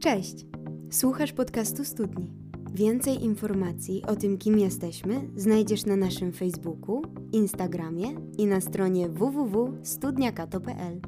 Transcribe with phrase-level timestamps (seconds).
[0.00, 0.46] Cześć!
[0.90, 2.30] Słuchasz podcastu Studni.
[2.74, 8.08] Więcej informacji o tym, kim jesteśmy, znajdziesz na naszym Facebooku, Instagramie
[8.38, 11.00] i na stronie www.studniakato.pl.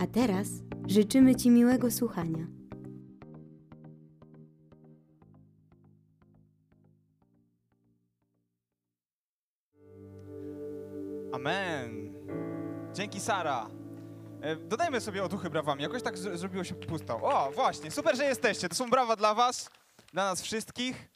[0.00, 0.48] A teraz
[0.86, 2.46] życzymy Ci miłego słuchania.
[11.32, 12.14] Amen.
[12.94, 13.87] Dzięki Sara.
[14.42, 15.82] E, Dodajmy sobie otuchy brawami.
[15.82, 17.20] Jakoś tak zrobiło się pusto.
[17.22, 18.68] O, właśnie, super, że jesteście.
[18.68, 19.70] To są brawa dla was,
[20.12, 21.08] dla nas wszystkich.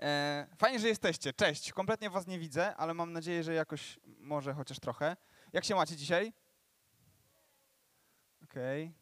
[0.00, 1.32] E, fajnie, że jesteście.
[1.32, 1.72] Cześć.
[1.72, 5.16] Kompletnie was nie widzę, ale mam nadzieję, że jakoś może chociaż trochę.
[5.52, 6.32] Jak się macie dzisiaj?
[8.44, 8.92] Okej.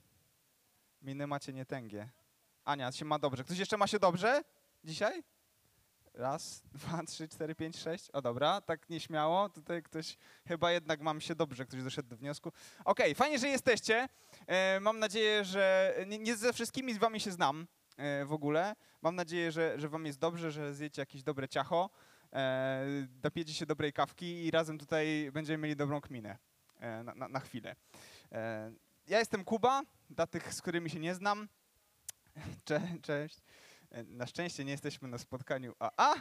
[1.02, 2.08] Miny macie nietęgie.
[2.64, 3.44] Ania się ma dobrze.
[3.44, 4.42] Ktoś jeszcze ma się dobrze
[4.84, 5.22] dzisiaj?
[6.14, 8.10] Raz, dwa, trzy, cztery, pięć, sześć.
[8.10, 9.48] O dobra, tak nieśmiało.
[9.48, 10.16] Tutaj ktoś,
[10.48, 12.52] chyba jednak mam się dobrze, ktoś doszedł do wniosku.
[12.84, 14.08] Okej, fajnie, że jesteście.
[14.46, 17.66] E, mam nadzieję, że nie, nie ze wszystkimi z wami się znam
[17.96, 18.76] e, w ogóle.
[19.02, 21.90] Mam nadzieję, że, że wam jest dobrze, że zjecie jakieś dobre ciacho,
[22.32, 26.38] e, dopiecie się dobrej kawki i razem tutaj będziemy mieli dobrą kminę
[26.80, 27.76] e, na, na, na chwilę.
[28.32, 28.72] E,
[29.06, 31.48] ja jestem Kuba, dla tych, z którymi się nie znam.
[32.64, 33.38] Cze, cześć.
[33.94, 36.14] E, Na szczęście nie jesteśmy na spotkaniu AA,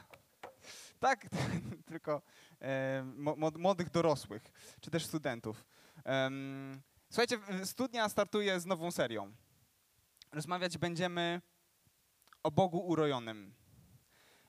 [1.00, 1.28] tak,
[1.90, 2.22] tylko
[2.62, 3.04] e,
[3.58, 4.44] młodych dorosłych,
[4.82, 5.66] czy też studentów.
[7.10, 9.34] Słuchajcie, studnia startuje z nową serią.
[10.32, 11.42] Rozmawiać będziemy
[12.44, 13.54] o Bogu urojonym.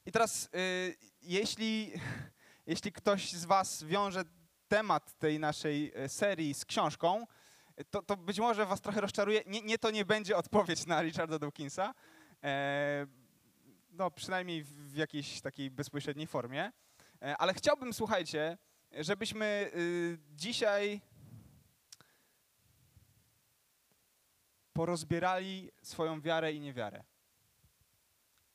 [0.07, 1.93] I teraz, y, jeśli,
[2.67, 4.25] jeśli ktoś z Was wiąże
[4.69, 7.27] temat tej naszej e, serii z książką,
[7.91, 9.43] to, to być może Was trochę rozczaruje.
[9.47, 11.95] Nie, nie to nie będzie odpowiedź na Richarda Dawkinsa,
[13.91, 16.73] no przynajmniej w w jakiejś takiej bezpośredniej formie.
[17.23, 18.59] E, Ale chciałbym, słuchajcie,
[18.93, 21.01] żebyśmy y, dzisiaj
[24.73, 27.05] porozbierali swoją wiarę i niewiarę.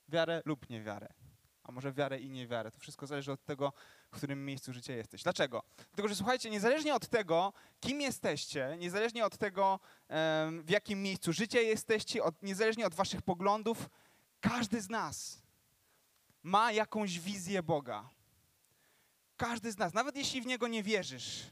[0.08, 1.08] Wiarę lub niewiarę.
[1.62, 2.70] A może wiarę i niewiarę.
[2.70, 3.72] To wszystko zależy od tego,
[4.10, 5.22] w którym miejscu życia jesteś.
[5.22, 5.62] Dlaczego?
[5.76, 9.80] Dlatego, że słuchajcie, niezależnie od tego, kim jesteście, niezależnie od tego,
[10.62, 13.90] w jakim miejscu życia jesteście, od, niezależnie od waszych poglądów,
[14.40, 15.42] każdy z nas
[16.42, 18.10] ma jakąś wizję Boga.
[19.36, 21.42] Każdy z nas, nawet jeśli w Niego nie wierzysz,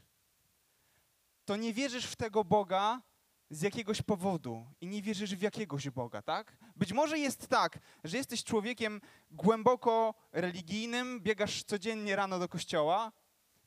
[1.45, 3.01] to nie wierzysz w tego Boga
[3.49, 6.57] z jakiegoś powodu i nie wierzysz w jakiegoś Boga, tak?
[6.75, 9.01] Być może jest tak, że jesteś człowiekiem
[9.31, 13.11] głęboko religijnym, biegasz codziennie rano do kościoła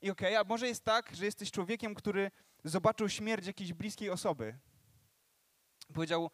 [0.01, 2.31] i okej, a może jest tak, że jesteś człowiekiem, który
[2.63, 4.59] zobaczył śmierć jakiejś bliskiej osoby.
[5.93, 6.31] Powiedział,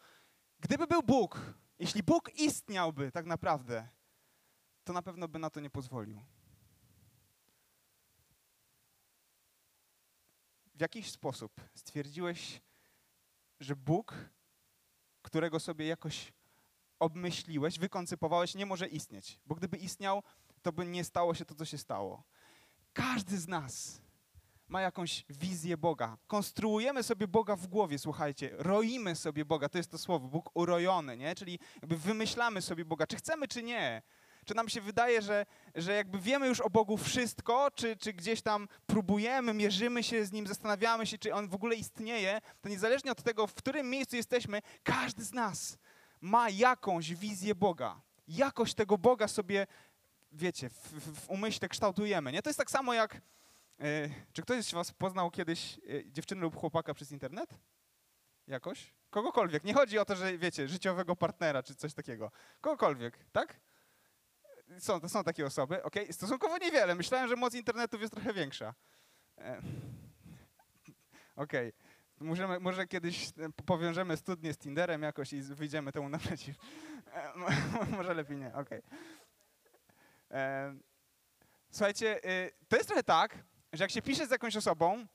[0.60, 3.88] gdyby był Bóg, jeśli Bóg istniałby tak naprawdę,
[4.84, 6.22] to na pewno by na to nie pozwolił.
[10.74, 12.60] W jakiś sposób stwierdziłeś,
[13.60, 14.14] że Bóg,
[15.22, 16.32] którego sobie jakoś
[16.98, 19.40] obmyśliłeś, wykoncypowałeś, nie może istnieć.
[19.46, 20.22] Bo gdyby istniał,
[20.62, 22.24] to by nie stało się to, co się stało.
[22.92, 24.02] Każdy z nas
[24.68, 26.18] ma jakąś wizję Boga.
[26.26, 28.50] Konstruujemy sobie Boga w głowie, słuchajcie.
[28.58, 31.34] Roimy sobie Boga, to jest to słowo, Bóg urojony, nie?
[31.34, 34.02] Czyli wymyślamy sobie Boga, czy chcemy, czy nie.
[34.44, 38.42] Czy nam się wydaje, że, że jakby wiemy już o Bogu wszystko, czy, czy gdzieś
[38.42, 43.12] tam próbujemy, mierzymy się z Nim, zastanawiamy się, czy On w ogóle istnieje, to niezależnie
[43.12, 45.78] od tego, w którym miejscu jesteśmy, każdy z nas
[46.20, 48.00] ma jakąś wizję Boga.
[48.28, 49.66] Jakoś tego Boga sobie,
[50.32, 52.32] wiecie, w, w, w umyśle kształtujemy.
[52.32, 52.42] Nie?
[52.42, 53.20] To jest tak samo jak, e,
[54.32, 57.58] czy ktoś z was poznał kiedyś e, dziewczynę lub chłopaka przez internet?
[58.46, 58.92] Jakoś?
[59.10, 59.64] Kogokolwiek.
[59.64, 62.30] Nie chodzi o to, że wiecie, życiowego partnera czy coś takiego.
[62.60, 63.60] Kogokolwiek, tak?
[64.78, 66.12] Są, są takie osoby, okej?
[66.12, 66.94] Stosunkowo niewiele.
[66.94, 68.74] Myślałem, że moc internetów jest trochę większa.
[69.38, 69.62] E,
[71.36, 71.72] Okej.
[72.20, 73.32] Możemy, może kiedyś e,
[73.66, 76.56] powiążemy studnie z Tinderem jakoś i wyjdziemy temu naprzeciw.
[77.12, 77.48] E, mo-
[77.96, 78.82] może lepiej nie, okej.
[80.30, 80.74] E,
[81.72, 83.38] Słuchajcie, y, to jest trochę tak,
[83.72, 85.06] że jak się pisze z jakąś osobą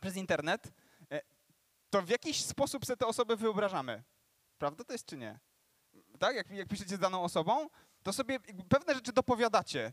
[0.00, 0.72] przez internet,
[1.90, 4.02] to w jakiś sposób sobie tę osobę wyobrażamy.
[4.58, 5.38] Prawda to jest czy nie?
[6.18, 6.36] Tak?
[6.36, 7.68] Jak, jak piszecie z daną osobą,
[8.08, 9.92] to sobie pewne rzeczy dopowiadacie.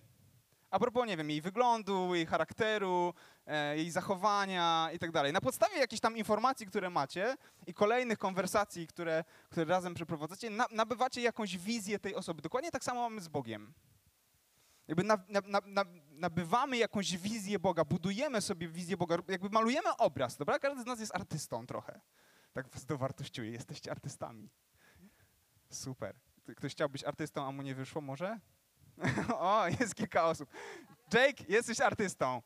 [0.71, 3.13] A propos, nie wiem, jej wyglądu, jej charakteru,
[3.45, 5.33] e, jej zachowania i tak dalej.
[5.33, 10.65] Na podstawie jakichś tam informacji, które macie i kolejnych konwersacji, które, które razem przeprowadzacie, na,
[10.71, 12.41] nabywacie jakąś wizję tej osoby.
[12.41, 13.73] Dokładnie tak samo mamy z Bogiem.
[14.87, 20.37] Jakby na, na, na, nabywamy jakąś wizję Boga, budujemy sobie wizję Boga, jakby malujemy obraz,
[20.37, 20.59] dobra?
[20.59, 22.01] Każdy z nas jest artystą trochę.
[22.53, 24.49] Tak was dowartościuje, jesteście artystami.
[25.69, 26.24] Super.
[26.57, 28.39] Ktoś chciał być artystą, a mu nie wyszło może?
[29.39, 30.49] o, jest kilka osób.
[31.13, 32.41] Jake, jesteś artystą.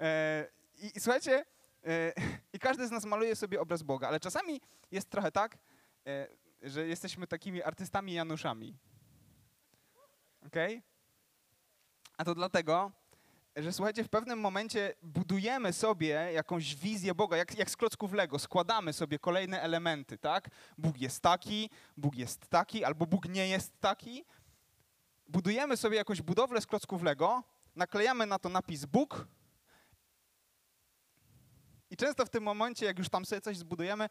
[0.00, 0.46] E,
[0.78, 1.44] i, I słuchajcie,
[1.86, 2.12] e,
[2.52, 4.60] i każdy z nas maluje sobie obraz Boga, ale czasami
[4.90, 5.58] jest trochę tak,
[6.06, 6.28] e,
[6.62, 8.78] że jesteśmy takimi artystami Januszami.
[10.46, 10.82] Okej?
[12.16, 12.92] A to dlatego,
[13.56, 18.38] że słuchajcie, w pewnym momencie budujemy sobie jakąś wizję Boga, jak, jak z klocków Lego,
[18.38, 20.48] składamy sobie kolejne elementy, tak?
[20.78, 24.24] Bóg jest taki, Bóg jest taki, albo Bóg nie jest taki.
[25.28, 27.42] Budujemy sobie jakąś budowlę z klocków Lego,
[27.76, 29.26] naklejamy na to napis Bóg
[31.90, 34.08] i często w tym momencie, jak już tam sobie coś zbudujemy,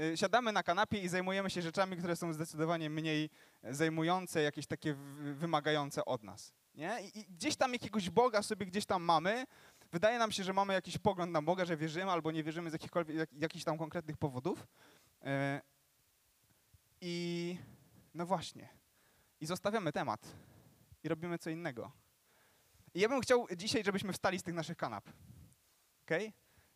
[0.00, 3.30] y, siadamy na kanapie i zajmujemy się rzeczami, które są zdecydowanie mniej
[3.62, 4.94] zajmujące, jakieś takie
[5.34, 6.52] wymagające od nas.
[6.74, 7.02] Nie?
[7.02, 9.44] I, I, gdzieś tam jakiegoś Boga sobie gdzieś tam mamy.
[9.92, 12.72] Wydaje nam się, że mamy jakiś pogląd na Boga, że wierzymy albo nie wierzymy z
[12.72, 14.66] jakichkolwiek, jak, jakichś tam konkretnych powodów.
[15.22, 15.60] E,
[17.00, 17.56] I
[18.14, 18.68] no właśnie.
[19.40, 20.26] I zostawiamy temat.
[21.04, 21.92] I robimy co innego.
[22.94, 25.10] I ja bym chciał dzisiaj, żebyśmy wstali z tych naszych kanap.
[26.04, 26.32] Okay?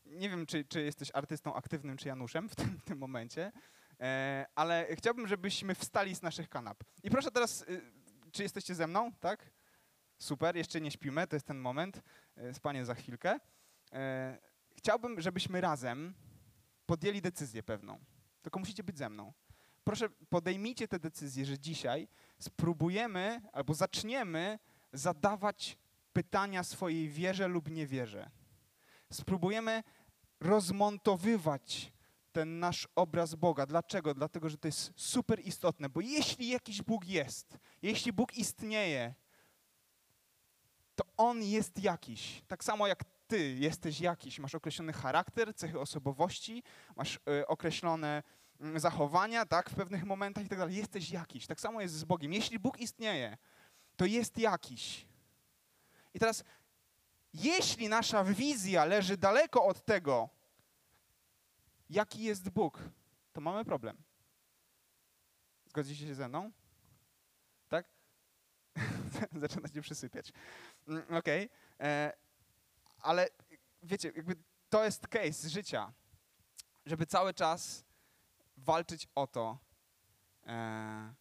[0.06, 3.52] Nie wiem, czy, czy jesteś artystą aktywnym, czy Januszem w tym, tym momencie,
[4.00, 6.84] e, ale chciałbym, żebyśmy wstali z naszych kanap.
[7.02, 7.92] I proszę teraz, y,
[8.32, 9.50] czy jesteście ze mną, tak?
[10.18, 12.02] Super, jeszcze nie śpimy, to jest ten moment.
[12.36, 13.40] E, spanie za chwilkę.
[13.92, 14.38] E,
[14.76, 16.14] chciałbym, żebyśmy razem
[16.86, 17.98] podjęli decyzję pewną.
[18.42, 19.32] Tylko musicie być ze mną.
[19.84, 22.08] Proszę, podejmijcie tę decyzję, że dzisiaj
[22.38, 24.58] spróbujemy albo zaczniemy
[24.92, 25.78] zadawać
[26.12, 28.30] pytania swojej wierze lub niewierze.
[29.12, 29.82] Spróbujemy
[30.40, 31.92] rozmontowywać
[32.32, 33.66] ten nasz obraz Boga.
[33.66, 34.14] Dlaczego?
[34.14, 39.14] Dlatego, że to jest super istotne, bo jeśli jakiś Bóg jest, jeśli Bóg istnieje,
[40.96, 42.43] to on jest jakiś.
[42.48, 44.38] Tak samo jak ty jesteś jakiś.
[44.38, 46.62] Masz określony charakter, cechy osobowości,
[46.96, 48.22] masz y, określone
[48.76, 50.76] y, zachowania, tak, w pewnych momentach i tak dalej.
[50.76, 51.46] Jesteś jakiś.
[51.46, 52.32] Tak samo jest z Bogiem.
[52.32, 53.37] Jeśli Bóg istnieje,
[53.96, 55.06] to jest jakiś.
[56.14, 56.44] I teraz,
[57.34, 60.28] jeśli nasza wizja leży daleko od tego,
[61.90, 62.82] jaki jest Bóg,
[63.32, 63.96] to mamy problem.
[65.66, 66.52] Zgodzicie się ze mną?
[67.69, 67.87] Tak?
[69.40, 70.32] Zaczyna się przysypiać.
[70.88, 71.44] Mm, okej.
[71.46, 71.48] Okay.
[71.88, 72.12] E,
[72.98, 73.28] ale
[73.82, 74.36] wiecie, jakby
[74.68, 75.92] to jest case życia,
[76.86, 77.84] żeby cały czas
[78.56, 79.58] walczyć o to,
[80.46, 81.14] e,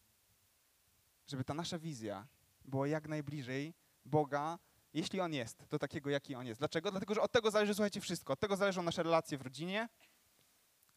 [1.28, 2.28] żeby ta nasza wizja
[2.66, 3.74] była jak najbliżej
[4.06, 4.60] Boga,
[4.94, 6.62] jeśli On jest, do takiego, jaki On jest.
[6.62, 6.92] Dlaczego?
[6.92, 8.34] Dlatego, że od tego zależy, słuchajcie, wszystko.
[8.34, 9.90] Od tego zależą nasze relacje w rodzinie,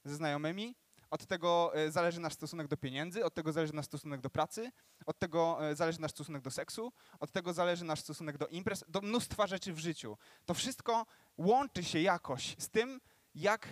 [0.05, 0.75] ze znajomymi,
[1.11, 4.73] od tego e, zależy nasz stosunek do pieniędzy, od tego zależy nasz stosunek do pracy,
[5.07, 8.85] od tego e, zależy nasz stosunek do seksu, od tego zależy nasz stosunek do imprez,
[8.89, 10.19] do mnóstwa rzeczy w życiu.
[10.47, 11.07] To wszystko
[11.37, 13.01] łączy się jakoś z tym,
[13.35, 13.69] jak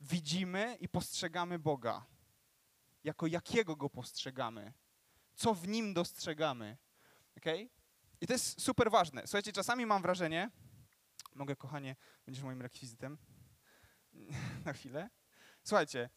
[0.00, 2.06] widzimy i postrzegamy Boga.
[3.04, 4.72] Jako jakiego go postrzegamy.
[5.34, 6.76] Co w nim dostrzegamy.
[7.36, 7.68] Okay?
[8.20, 9.22] I to jest super ważne.
[9.26, 10.50] Słuchajcie, czasami mam wrażenie,
[11.34, 11.96] mogę, kochanie,
[12.26, 13.18] będziesz moim rekwizytem
[14.64, 15.10] na chwilę.
[15.62, 16.10] Słuchajcie,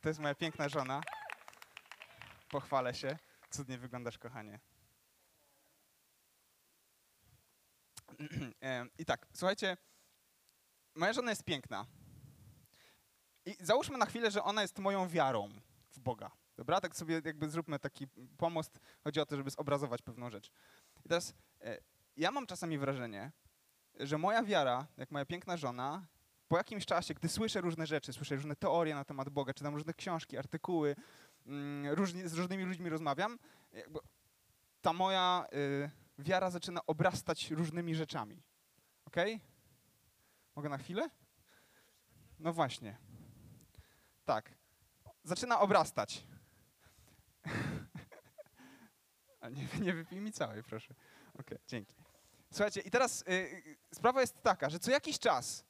[0.00, 1.00] to jest moja piękna żona.
[2.50, 3.18] Pochwalę się.
[3.50, 4.60] Cudnie wyglądasz, kochanie.
[8.62, 9.76] E, I tak, słuchajcie,
[10.94, 11.86] moja żona jest piękna.
[13.46, 15.48] I załóżmy na chwilę, że ona jest moją wiarą
[15.90, 16.30] w Boga.
[16.56, 16.80] Dobra?
[16.80, 18.06] Tak sobie jakby zróbmy taki
[18.38, 18.80] pomost.
[19.04, 20.50] Chodzi o to, żeby zobrazować pewną rzecz.
[21.04, 21.78] I teraz e,
[22.16, 23.32] ja mam czasami wrażenie,
[24.00, 26.06] że moja wiara, jak moja piękna żona,
[26.48, 29.94] po jakimś czasie, gdy słyszę różne rzeczy, słyszę różne teorie na temat Boga, czytam różne
[29.94, 30.96] książki, artykuły,
[31.46, 33.38] mm, różni, z różnymi ludźmi rozmawiam,
[34.80, 38.42] ta moja y, wiara zaczyna obrastać różnymi rzeczami.
[39.04, 39.16] Ok?
[40.56, 41.10] Mogę na chwilę?
[42.38, 42.98] No właśnie.
[44.24, 44.54] Tak.
[45.24, 46.24] Zaczyna obrastać.
[49.50, 50.94] Nie, nie wypij mi całej, proszę.
[51.40, 51.94] Ok, dzięki.
[52.50, 55.64] Słuchajcie, i teraz y, y, sprawa jest taka, że co jakiś czas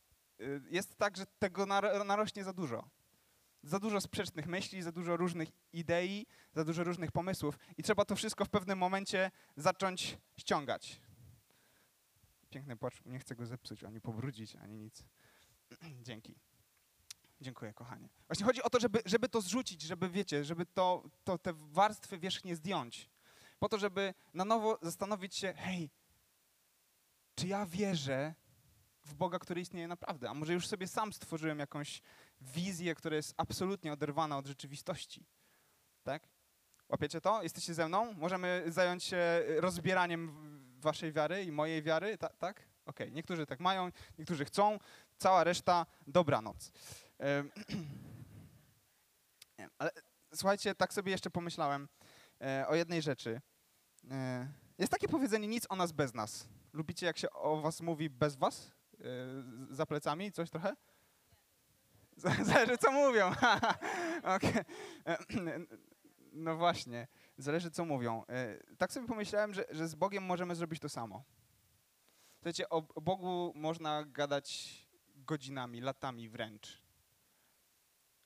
[0.71, 1.67] jest tak, że tego
[2.05, 2.89] narośnie za dużo.
[3.63, 8.17] Za dużo sprzecznych myśli, za dużo różnych idei, za dużo różnych pomysłów i trzeba to
[8.17, 11.01] wszystko w pewnym momencie zacząć ściągać.
[12.51, 15.05] Piękny płacz, nie chcę go zepsuć, ani pobrudzić, ani nic.
[16.09, 16.35] Dzięki.
[17.41, 18.09] Dziękuję, kochanie.
[18.27, 22.19] Właśnie chodzi o to, żeby, żeby to zrzucić, żeby, wiecie, żeby to, to te warstwy
[22.19, 23.11] wierzchnie zdjąć.
[23.59, 25.91] Po to, żeby na nowo zastanowić się, hej,
[27.35, 28.35] czy ja wierzę,
[29.09, 30.31] w Boga, który istnieje naprawdę.
[30.31, 32.03] A może już sobie sam stworzyłem jakąś
[32.41, 35.27] wizję, która jest absolutnie oderwana od rzeczywistości.
[36.03, 36.29] Tak?
[36.89, 37.43] Łapiecie to?
[37.43, 38.13] Jesteście ze mną?
[38.13, 40.35] Możemy zająć się rozbieraniem
[40.81, 42.57] waszej wiary i mojej wiary, Ta, tak?
[42.57, 43.11] Okej, okay.
[43.11, 44.79] niektórzy tak mają, niektórzy chcą,
[45.19, 46.73] cała reszta dobranoc.
[49.79, 49.91] Ale
[50.35, 51.89] słuchajcie, tak sobie jeszcze pomyślałem
[52.41, 53.41] e, o jednej rzeczy.
[54.11, 54.49] E,
[54.79, 56.49] jest takie powiedzenie, nic o nas bez nas.
[56.73, 58.71] Lubicie, jak się o was mówi bez was?
[59.01, 59.05] E,
[59.71, 60.33] za plecami?
[60.33, 60.77] Coś trochę?
[62.43, 63.33] Zależy, co mówią.
[64.37, 64.65] okay.
[66.33, 68.25] No właśnie, zależy, co mówią.
[68.29, 71.25] E, tak sobie pomyślałem, że, że z Bogiem możemy zrobić to samo.
[72.37, 74.79] Słuchajcie, o Bogu można gadać
[75.15, 76.83] godzinami, latami wręcz.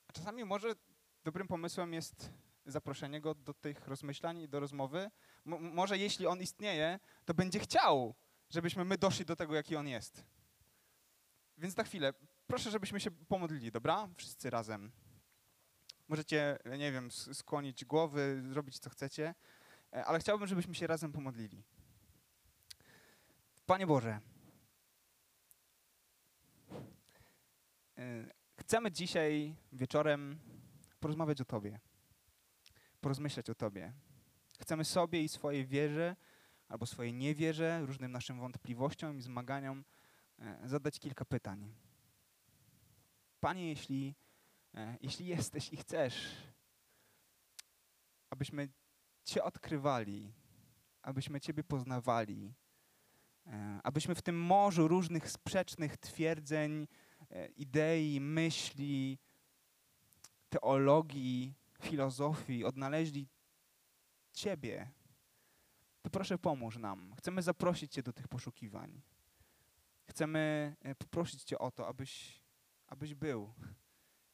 [0.08, 0.74] A czasami może
[1.24, 2.30] dobrym pomysłem jest
[2.66, 5.10] zaproszenie go do tych rozmyślań i do rozmowy.
[5.46, 8.14] M może jeśli on istnieje, to będzie chciał,
[8.50, 10.24] żebyśmy my doszli do tego, jaki on jest.
[11.62, 12.12] Więc na chwilę,
[12.46, 14.08] proszę, żebyśmy się pomodlili, dobra?
[14.16, 14.92] Wszyscy razem.
[16.08, 19.34] Możecie, nie wiem, skłonić głowy, zrobić co chcecie,
[19.92, 21.64] e, ale chciałbym, żebyśmy się razem pomodlili.
[23.66, 24.20] Panie Boże,
[27.98, 28.26] e,
[28.56, 30.38] chcemy dzisiaj wieczorem
[31.00, 31.80] porozmawiać o Tobie,
[33.00, 33.92] porozmyślać o Tobie.
[34.60, 36.16] Chcemy sobie i swojej wierze
[36.68, 39.84] albo swojej niewierze, różnym naszym wątpliwościom i zmaganiom
[40.64, 41.74] zadać kilka pytań.
[43.40, 44.14] Panie, jeśli,
[44.74, 46.36] e, jeśli jesteś i chcesz,
[48.30, 48.68] abyśmy
[49.24, 50.32] Cię odkrywali,
[51.02, 52.54] abyśmy Ciebie poznawali,
[53.46, 56.88] e, abyśmy w tym morzu różnych sprzecznych twierdzeń,
[57.56, 59.18] idei, myśli,
[60.48, 63.28] teologii, filozofii odnaleźli
[64.32, 64.90] Ciebie,
[66.02, 67.14] to proszę pomóż nam.
[67.18, 69.02] Chcemy zaprosić Cię do tych poszukiwań.
[70.04, 72.42] Chcemy e, poprosić Cię o to, abyś,
[72.86, 73.54] abyś był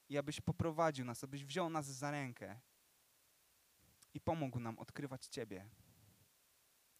[0.09, 2.61] i abyś poprowadził nas, abyś wziął nas za rękę
[4.15, 5.69] i pomógł nam odkrywać Ciebie.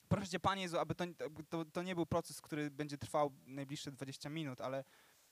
[0.09, 1.05] Proszę Cię, Panie Jezu, aby to,
[1.49, 4.85] to, to nie był proces, który będzie trwał najbliższe 20 minut, ale,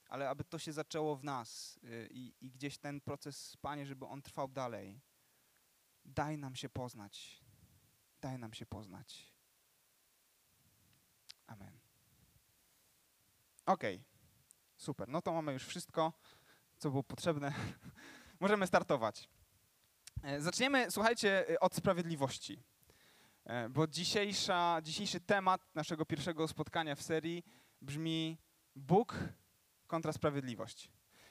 [0.08, 4.06] ale aby to się zaczęło w nas y, i, i gdzieś ten proces, Panie, żeby
[4.06, 5.00] on trwał dalej.
[6.04, 7.40] Daj nam się poznać.
[8.20, 9.32] Daj nam się poznać.
[11.46, 11.75] Amen.
[13.66, 14.00] Okay.
[14.76, 15.08] super.
[15.08, 16.12] No to mamy już wszystko,
[16.78, 17.52] co było potrzebne.
[18.40, 19.28] Możemy startować.
[20.22, 22.62] E, zaczniemy, słuchajcie, e, od sprawiedliwości.
[23.44, 27.44] E, bo dzisiejsza, dzisiejszy temat naszego pierwszego spotkania w serii
[27.82, 28.38] brzmi
[28.76, 29.18] Bóg
[29.86, 30.90] kontra sprawiedliwość.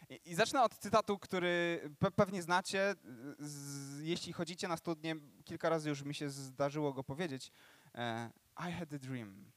[0.10, 2.96] I, I, zacznę od cytatu, który pe pewnie znacie.
[3.40, 5.16] Z, jeśli chodzicie na studnię,
[5.46, 7.52] kilka razy już mi się zdarzyło go powiedzieć.
[8.70, 9.52] I had a dream.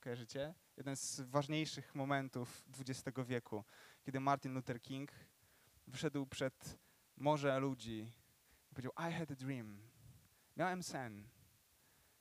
[0.00, 0.54] Kojarzycie?
[0.82, 3.64] Jeden z ważniejszych momentów XX wieku,
[4.04, 5.12] kiedy Martin Luther King
[5.86, 6.78] wyszedł przed
[7.16, 8.12] morze ludzi
[8.70, 9.80] i powiedział I had a dream.
[10.56, 11.28] Miałem sen,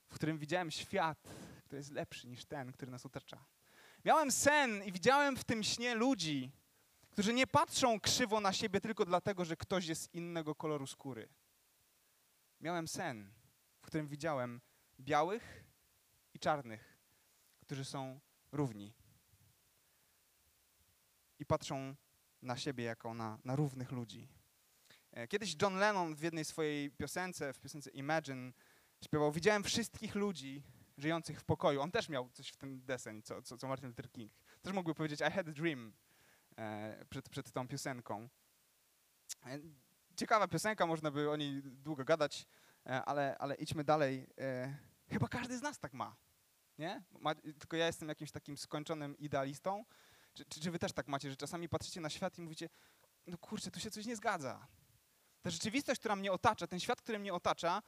[0.10, 1.30] w którym widziałem świat,
[1.66, 3.46] który jest lepszy niż ten, który nas otacza.
[4.06, 6.52] Miałem sen i widziałem w tym śnie ludzi,
[7.10, 11.30] którzy nie patrzą krzywo na siebie tylko dlatego, że ktoś jest innego koloru skóry.
[12.60, 13.34] Miałem sen,
[13.82, 14.62] w którym widziałem
[15.00, 15.64] białych
[16.34, 16.98] i czarnych,
[17.62, 18.20] którzy są
[18.52, 18.94] równi.
[21.40, 21.96] I patrzą
[22.42, 24.28] na siebie jako na, na równych ludzi.
[25.12, 28.52] E, kiedyś John Lennon w jednej swojej piosence, w piosence Imagine,
[29.04, 30.64] śpiewał: Widziałem wszystkich ludzi
[30.98, 31.82] żyjących w pokoju.
[31.82, 34.32] On też miał coś w ten deseń, co, co, co Martin Luther King.
[34.62, 35.94] Też mógłby powiedzieć: I had a dream
[36.58, 38.30] e, przed, przed tą piosenką.
[39.46, 39.60] E,
[40.16, 42.48] ciekawa piosenka, można by o niej długo gadać,
[42.84, 44.28] ale, ale idźmy dalej.
[45.10, 46.16] Chyba każdy z nas tak ma,
[46.82, 47.04] nie?
[47.20, 49.86] Ma, tylko ja jestem jakimś takim skończonym idealistą.
[50.34, 52.70] Czy, czy, czy wy też tak macie, że czasami patrzycie na świat i mówicie,
[53.28, 54.68] no kurczę, tu się coś nie zgadza.
[55.42, 57.82] Ta rzeczywistość, która mnie otacza, ten świat, który mnie otacza,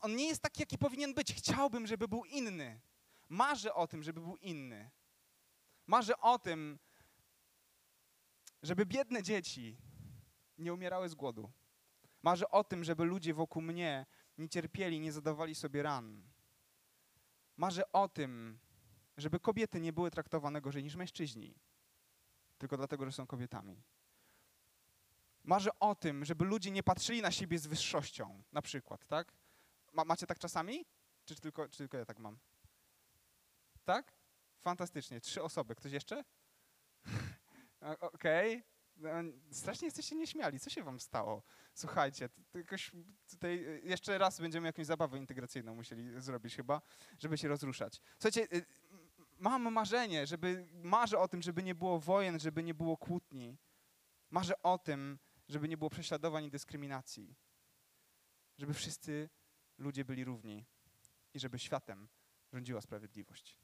[0.00, 1.34] on nie jest taki, jaki powinien być.
[1.34, 2.80] Chciałbym, żeby był inny.
[3.28, 4.90] Marzę o tym, żeby był inny.
[5.86, 6.78] Marzę o tym,
[8.62, 9.76] żeby biedne dzieci
[10.58, 11.52] nie umierały z głodu.
[12.22, 14.06] Marzę o tym, żeby ludzie wokół mnie
[14.38, 16.31] nie cierpieli, nie zadawali sobie ran.
[17.56, 18.58] Marzę o tym,
[19.16, 21.54] żeby kobiety nie były traktowane gorzej niż mężczyźni,
[22.58, 23.82] tylko dlatego, że są kobietami.
[25.44, 29.32] Marzę o tym, żeby ludzie nie patrzyli na siebie z wyższością, na przykład, tak?
[29.92, 30.84] Ma, macie tak czasami?
[31.24, 32.38] Czy tylko, czy tylko ja tak mam?
[33.84, 34.12] Tak?
[34.60, 35.20] Fantastycznie.
[35.20, 35.74] Trzy osoby.
[35.74, 36.24] Ktoś jeszcze?
[38.00, 38.56] Okej.
[38.56, 38.71] Okay.
[38.96, 39.10] No,
[39.50, 40.60] strasznie jesteście nieśmiali.
[40.60, 41.42] Co się wam stało?
[41.74, 42.92] Słuchajcie, jakoś
[43.30, 46.82] tutaj y, jeszcze raz będziemy jakąś zabawę integracyjną musieli zrobić chyba,
[47.18, 48.00] żeby się rozruszać.
[48.18, 48.66] Słuchajcie, y,
[49.38, 53.58] mam marzenie, żeby, marzę o tym, żeby nie było wojen, żeby nie było kłótni.
[54.30, 55.18] Marzę o tym,
[55.48, 57.36] żeby nie było prześladowań i dyskryminacji.
[58.58, 59.30] Żeby wszyscy
[59.78, 60.66] ludzie byli równi
[61.34, 62.08] i żeby światem
[62.52, 63.58] rządziła sprawiedliwość.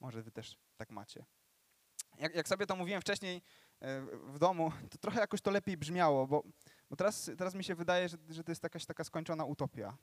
[0.00, 1.24] Może wy też tak macie.
[2.18, 3.42] Jak, jak, sobie to mówiłem wcześniej
[3.80, 6.42] e, w domu, to trochę jakoś to lepiej brzmiało, bo,
[6.90, 9.96] bo teraz, teraz mi się wydaje, że, że to jest jakaś taka skończona utopia.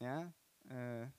[0.00, 0.32] Nie?
[0.70, 1.10] E,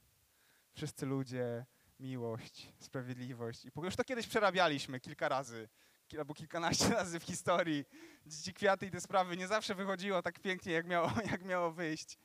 [0.73, 1.65] wszyscy ludzie
[1.99, 3.65] miłość, sprawiedliwość.
[3.65, 5.69] I już to kiedyś przerabialiśmy kilka razy,
[6.17, 7.85] albo kilkanaście razy w historii.
[8.25, 12.17] Dzieci kwiaty i te sprawy nie zawsze wychodziło tak pięknie, jak miało, jak miało wyjść.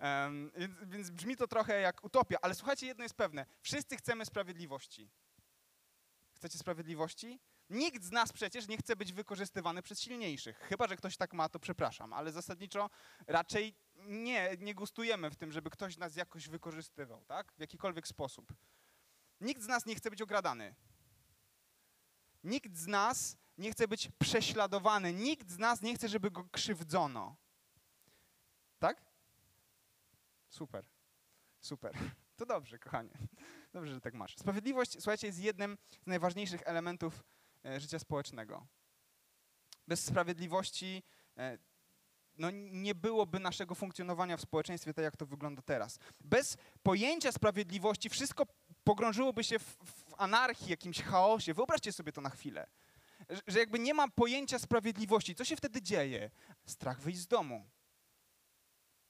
[0.00, 3.46] Um, więc, więc brzmi to trochę jak utopia, ale słuchajcie, jedno jest pewne.
[3.60, 5.08] Wszyscy chcemy sprawiedliwości.
[6.42, 7.40] Chcecie sprawiedliwości?
[7.70, 10.58] Nikt z nas przecież nie chce być wykorzystywany przez silniejszych.
[10.58, 12.90] Chyba, że ktoś tak ma, to przepraszam, ale zasadniczo
[13.26, 17.52] raczej nie, nie gustujemy w tym, żeby ktoś nas jakoś wykorzystywał, tak?
[17.52, 18.52] W jakikolwiek sposób.
[19.40, 20.74] Nikt z nas nie chce być ogradany.
[22.44, 25.12] Nikt z nas nie chce być prześladowany.
[25.12, 27.36] Nikt z nas nie chce, żeby go krzywdzono.
[28.78, 29.04] Tak?
[30.48, 30.84] Super.
[31.60, 31.94] Super.
[32.36, 33.18] To dobrze, kochanie.
[33.72, 34.36] Dobrze, że tak masz.
[34.36, 37.24] Sprawiedliwość, słuchajcie, jest jednym z najważniejszych elementów
[37.64, 38.66] e, życia społecznego.
[39.88, 41.02] Bez sprawiedliwości
[41.36, 41.58] e,
[42.38, 45.98] no, nie byłoby naszego funkcjonowania w społeczeństwie tak, jak to wygląda teraz.
[46.20, 48.46] Bez pojęcia sprawiedliwości wszystko
[48.84, 51.54] pogrążyłoby się w, w anarchii, jakimś chaosie.
[51.54, 52.66] Wyobraźcie sobie to na chwilę.
[53.46, 55.34] Że jakby nie ma pojęcia sprawiedliwości.
[55.34, 56.30] Co się wtedy dzieje?
[56.66, 57.70] Strach wyjść z domu.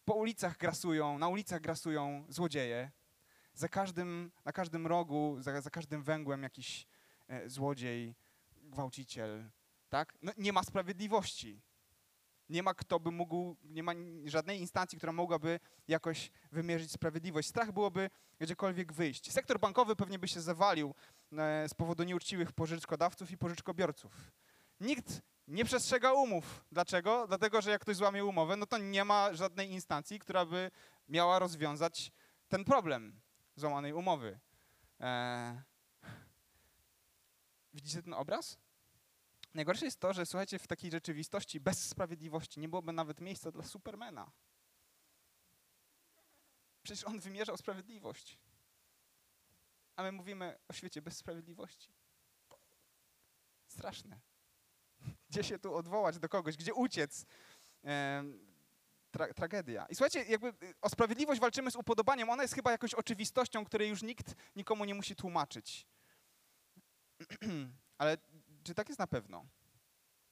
[0.05, 2.91] Po ulicach grasują, na ulicach grasują złodzieje.
[3.55, 6.87] Za każdym, na każdym rogu, za, za każdym węgłem jakiś
[7.29, 8.15] e, złodziej,
[8.63, 9.51] gwałciciel.
[9.89, 10.15] Tak?
[10.23, 11.63] No, nie ma sprawiedliwości.
[12.49, 13.93] Nie ma kto by mógł, nie ma
[14.25, 17.49] żadnej instancji, która mogłaby jakoś wymierzyć sprawiedliwość.
[17.49, 19.33] Strach byłoby gdziekolwiek wyjść.
[19.33, 20.95] Sektor bankowy pewnie by się zawalił
[21.33, 24.33] e, z powodu nieuczciwych pożyczkodawców i pożyczkobierców.
[24.81, 26.65] Nikt nie przestrzega umów.
[26.73, 27.27] Dlaczego?
[27.27, 30.71] Dlatego, że jak ktoś złamie umowę, no to nie ma żadnej instancji, która by
[31.09, 32.13] miała rozwiązać
[32.49, 33.21] ten problem
[33.57, 34.41] złamanej umowy.
[35.01, 35.61] Eee...
[37.75, 38.59] Widzicie ten obraz?
[39.55, 43.65] Najgorsze jest to, że słuchajcie, w takiej rzeczywistości bez sprawiedliwości nie byłoby nawet miejsca dla
[43.65, 44.31] Supermana.
[46.83, 48.39] Przecież on wymierzał sprawiedliwość.
[49.97, 51.93] A my mówimy o świecie bez sprawiedliwości.
[53.67, 54.21] Straszne.
[55.31, 56.57] Gdzie się tu odwołać do kogoś?
[56.57, 57.27] Gdzie uciec?
[59.13, 59.87] Tra tragedia.
[59.87, 62.31] I słuchajcie, jakby y, o sprawiedliwość walczymy z upodobaniem.
[62.31, 65.87] Ona jest chyba jakąś oczywistością, której już nikt nikomu nie musi tłumaczyć.
[67.99, 68.19] Ale
[68.65, 69.47] czy tak jest na pewno?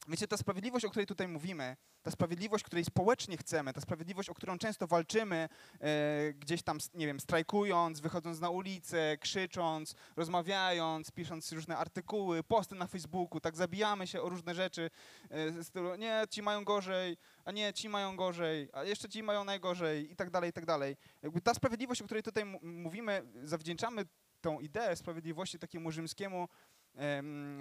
[0.08, 4.34] Wiecie, ta sprawiedliwość, o której tutaj mówimy, ta sprawiedliwość, której społecznie chcemy, ta sprawiedliwość, o
[4.34, 5.48] którą często walczymy,
[5.80, 12.74] e, gdzieś tam, nie wiem, strajkując, wychodząc na ulicę, krzycząc, rozmawiając, pisząc różne artykuły, posty
[12.74, 14.90] na Facebooku, tak zabijamy się o różne rzeczy,
[15.30, 19.44] e, z nie, ci mają gorzej, a nie, ci mają gorzej, a jeszcze ci mają
[19.44, 20.96] najgorzej i tak dalej, i tak dalej.
[21.22, 24.04] Jakby ta sprawiedliwość, o której tutaj mówimy, zawdzięczamy
[24.40, 26.48] tą ideę sprawiedliwości takiemu rzymskiemu,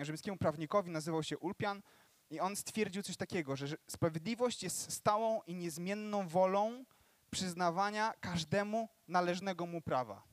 [0.01, 1.81] rzymskiemu prawnikowi, nazywał się Ulpian,
[2.29, 6.85] i on stwierdził coś takiego, że sprawiedliwość jest stałą i niezmienną wolą
[7.31, 10.23] przyznawania każdemu należnego mu prawa.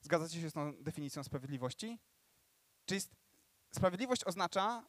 [0.00, 1.98] Zgadzacie się z tą definicją sprawiedliwości?
[2.86, 3.00] Czyli
[3.70, 4.84] sprawiedliwość oznacza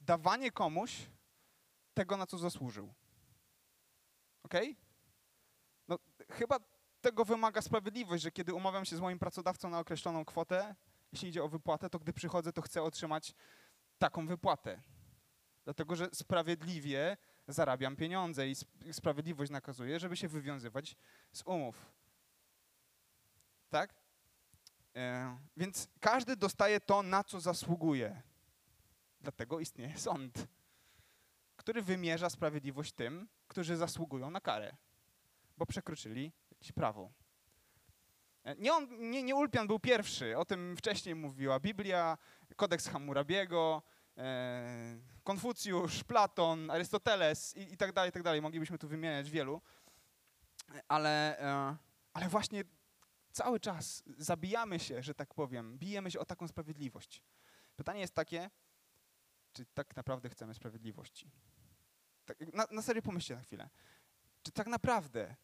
[0.00, 1.06] dawanie komuś
[1.94, 2.94] tego, na co zasłużył.
[4.42, 4.54] Ok?
[5.88, 5.98] No,
[6.30, 6.60] chyba
[7.00, 10.74] tego wymaga sprawiedliwość, że kiedy umawiam się z moim pracodawcą na określoną kwotę,
[11.12, 13.34] jeśli idzie o wypłatę, to gdy przychodzę, to chcę otrzymać
[13.98, 14.82] taką wypłatę.
[15.64, 17.16] Dlatego, że sprawiedliwie
[17.48, 18.54] zarabiam pieniądze i
[18.92, 20.96] sprawiedliwość nakazuje, żeby się wywiązywać
[21.32, 21.92] z umów.
[23.70, 23.94] Tak?
[24.96, 28.22] E, więc każdy dostaje to, na co zasługuje.
[29.20, 30.46] Dlatego istnieje sąd,
[31.56, 34.76] który wymierza sprawiedliwość tym, którzy zasługują na karę,
[35.56, 36.32] bo przekroczyli
[36.74, 37.12] prawo.
[38.44, 42.18] E, nie, on, nie, nie Ulpian był pierwszy, o tym wcześniej mówiła Biblia,
[42.56, 43.82] kodeks Hammurabiego,
[44.16, 48.42] e, Konfucjusz, Platon, Arystoteles i, i tak dalej, i tak dalej.
[48.42, 49.62] Moglibyśmy tu wymieniać wielu.
[50.88, 51.76] Ale, e,
[52.12, 52.64] ale właśnie
[53.32, 57.22] cały czas zabijamy się, że tak powiem, bijemy się o taką sprawiedliwość.
[57.76, 58.50] Pytanie jest takie,
[59.52, 61.30] czy tak naprawdę chcemy sprawiedliwości?
[62.24, 63.70] Tak, na, na serio pomyślcie na chwilę.
[64.42, 65.36] Czy tak naprawdę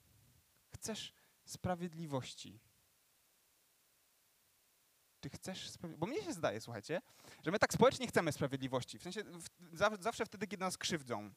[0.74, 1.12] chcesz
[1.44, 2.60] sprawiedliwości?
[5.22, 7.02] Czy chcesz Bo mnie się zdaje, słuchajcie,
[7.44, 8.98] że my tak społecznie chcemy sprawiedliwości.
[8.98, 11.30] W sensie w, zawsze wtedy, kiedy nas krzywdzą,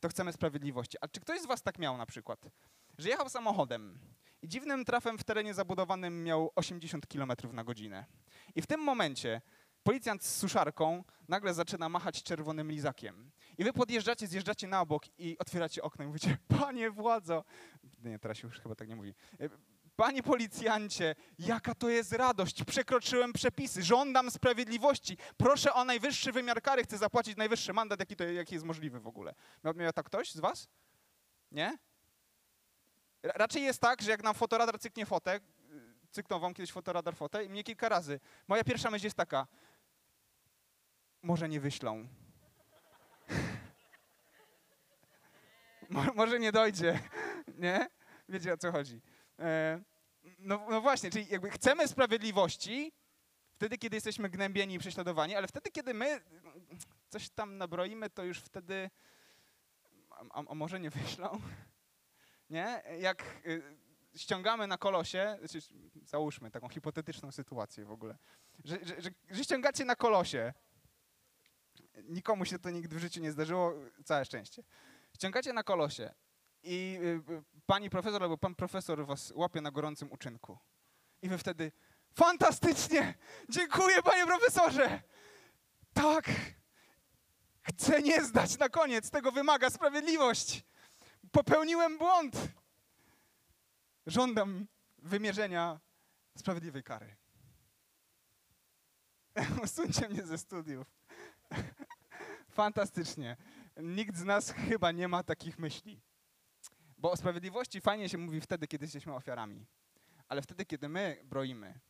[0.00, 0.96] to chcemy sprawiedliwości.
[1.00, 2.40] A czy ktoś z was tak miał na przykład,
[2.98, 3.98] że jechał samochodem
[4.42, 8.04] i dziwnym trafem w terenie zabudowanym miał 80 km na godzinę.
[8.54, 9.40] I w tym momencie
[9.82, 13.30] policjant z suszarką nagle zaczyna machać czerwonym lizakiem.
[13.58, 17.44] I wy podjeżdżacie, zjeżdżacie na bok i otwieracie okno i mówicie, panie władzo.
[18.04, 19.14] Nie, teraz już chyba tak nie mówi.
[19.96, 22.64] Panie policjancie, jaka to jest radość.
[22.64, 25.16] Przekroczyłem przepisy, żądam sprawiedliwości.
[25.36, 29.06] Proszę o najwyższy wymiar kary, chcę zapłacić najwyższy mandat, jaki, to, jaki jest możliwy w
[29.06, 29.34] ogóle.
[29.64, 30.68] Miał, miał tak ktoś z was?
[31.50, 31.78] Nie?
[33.22, 35.42] Raczej jest tak, że jak nam fotoradar cyknie fotek,
[36.10, 38.20] cyknął wam kiedyś fotoradar fotę i mnie kilka razy.
[38.48, 39.46] Moja pierwsza myśl jest taka,
[41.22, 42.08] może nie wyślą.
[46.14, 47.00] może nie dojdzie,
[47.58, 47.88] nie?
[48.28, 49.00] Wiecie o co chodzi.
[49.38, 49.80] E,
[50.38, 52.92] no, no właśnie, czyli jakby chcemy sprawiedliwości,
[53.54, 56.20] wtedy, kiedy jesteśmy gnębieni i prześladowani, ale wtedy, kiedy my
[57.08, 58.90] coś tam nabroimy, to już wtedy,
[60.10, 61.40] a, a może nie wyślą?
[62.50, 62.82] Nie?
[63.00, 63.62] Jak y,
[64.16, 65.58] ściągamy na kolosie, znaczy,
[66.04, 68.16] załóżmy taką hipotetyczną sytuację w ogóle,
[68.64, 70.52] że, że, że, że ściągacie na kolosie,
[72.02, 74.62] nikomu się to nigdy w życiu nie zdarzyło, całe szczęście.
[75.14, 76.14] Ściągacie na kolosie
[76.64, 80.58] i y, y, pani profesor albo pan profesor was łapie na gorącym uczynku.
[81.22, 81.72] I wy wtedy,
[82.14, 83.14] fantastycznie,
[83.48, 85.02] dziękuję panie profesorze.
[85.92, 86.30] Tak,
[87.62, 90.64] chcę nie zdać na koniec, tego wymaga sprawiedliwość.
[91.32, 92.36] Popełniłem błąd.
[94.06, 94.66] Żądam
[94.98, 95.80] wymierzenia
[96.38, 97.16] sprawiedliwej kary.
[99.64, 100.86] Usuńcie mnie ze studiów.
[102.50, 103.36] Fantastycznie.
[103.76, 106.00] Nikt z nas chyba nie ma takich myśli.
[106.98, 109.66] Bo o sprawiedliwości fajnie się mówi wtedy, kiedy jesteśmy ofiarami.
[110.28, 111.80] Ale wtedy, kiedy my broimy,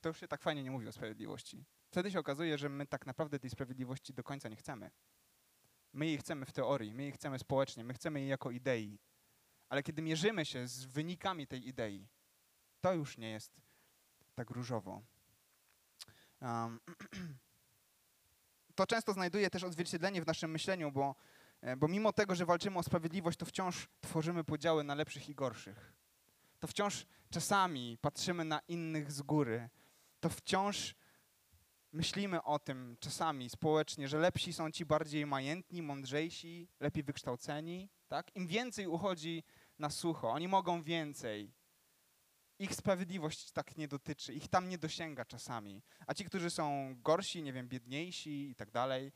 [0.00, 1.64] to już się tak fajnie nie mówi o sprawiedliwości.
[1.90, 4.90] Wtedy się okazuje, że my tak naprawdę tej sprawiedliwości do końca nie chcemy.
[5.92, 8.98] My jej chcemy w teorii, my jej chcemy społecznie, my chcemy jej jako idei.
[9.68, 12.08] Ale kiedy mierzymy się z wynikami tej idei,
[12.80, 13.60] to już nie jest
[14.34, 15.02] tak różowo.
[16.40, 16.80] Um,
[18.74, 21.14] to często znajduje też odzwierciedlenie w naszym myśleniu, bo,
[21.76, 25.92] bo mimo tego, że walczymy o sprawiedliwość, to wciąż tworzymy podziały na lepszych i gorszych.
[26.60, 29.68] To wciąż czasami patrzymy na innych z góry.
[30.20, 30.94] To wciąż
[31.92, 37.88] myślimy o tym czasami społecznie, że lepsi są ci bardziej majętni, mądrzejsi, lepiej wykształceni.
[38.08, 38.36] Tak?
[38.36, 39.44] Im więcej uchodzi
[39.78, 41.52] na sucho, oni mogą więcej.
[42.58, 45.82] Ich sprawiedliwość tak nie dotyczy, ich tam nie dosięga czasami.
[46.06, 49.12] A ci, którzy są gorsi, nie wiem, biedniejsi i tak dalej,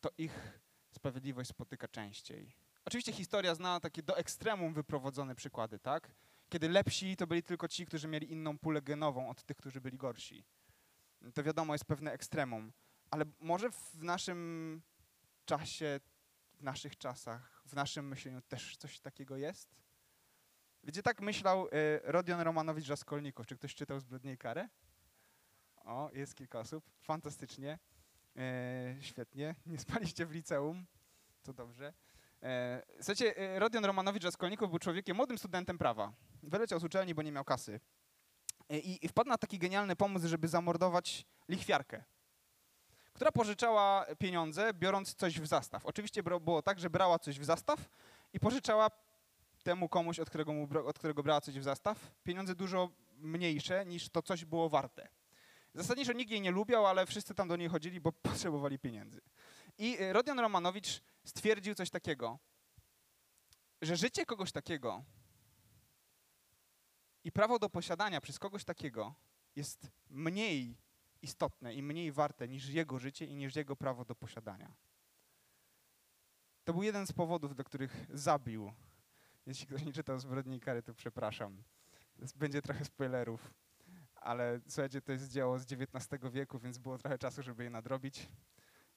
[0.00, 0.61] to ich
[0.92, 2.52] sprawiedliwość spotyka częściej.
[2.84, 6.14] Oczywiście historia zna takie do ekstremum wyprowadzone przykłady, tak?
[6.48, 9.98] Kiedy lepsi to byli tylko ci, którzy mieli inną pulę genową od tych, którzy byli
[9.98, 10.44] gorsi.
[11.34, 12.72] To wiadomo, jest pewne ekstremum.
[13.10, 14.82] Ale może w naszym
[15.44, 16.00] czasie,
[16.54, 19.76] w naszych czasach, w naszym myśleniu też coś takiego jest?
[20.84, 21.70] Wiecie, tak myślał y,
[22.02, 23.46] Rodion Romanowicz-Raskolnikow.
[23.46, 24.68] Czy ktoś czytał Zbrodnię i Karę?
[25.76, 26.90] O, jest kilka osób.
[27.00, 27.78] Fantastycznie.
[28.36, 29.54] E, świetnie.
[29.66, 30.86] Nie spaliście w liceum.
[31.42, 31.92] To dobrze.
[32.42, 36.12] E, słuchajcie, e, Rodion Romanowicz-Raskolnikow był człowiekiem, młodym studentem prawa.
[36.42, 37.80] Wyleciał z uczelni, bo nie miał kasy.
[38.68, 42.04] E, I, I wpadł na taki genialny pomysł, żeby zamordować lichwiarkę,
[43.12, 45.86] która pożyczała pieniądze, biorąc coś w zastaw.
[45.86, 47.88] Oczywiście było tak, że brała coś w zastaw
[48.32, 48.90] i pożyczała
[49.62, 54.08] temu komuś, od którego, mu, od którego brała coś w zastaw, pieniądze dużo mniejsze niż
[54.08, 55.08] to coś było warte.
[55.74, 59.20] Zasadniczo nikt jej nie lubiał, ale wszyscy tam do niej chodzili, bo potrzebowali pieniędzy.
[59.78, 62.38] I e, Rodion Romanowicz stwierdził coś takiego,
[63.82, 65.04] że życie kogoś takiego
[67.24, 69.14] i prawo do posiadania przez kogoś takiego
[69.56, 70.76] jest mniej
[71.22, 74.74] istotne i mniej warte niż jego życie i niż jego prawo do posiadania.
[76.64, 78.72] To był jeden z powodów, dla których zabił.
[79.46, 81.62] Jeśli ktoś nie czytał Zbrodni Kary, to przepraszam.
[82.36, 83.54] Będzie trochę spoilerów,
[84.24, 88.28] ale słuchajcie, to jest dzieło z XIX wieku, więc było trochę czasu, żeby je nadrobić.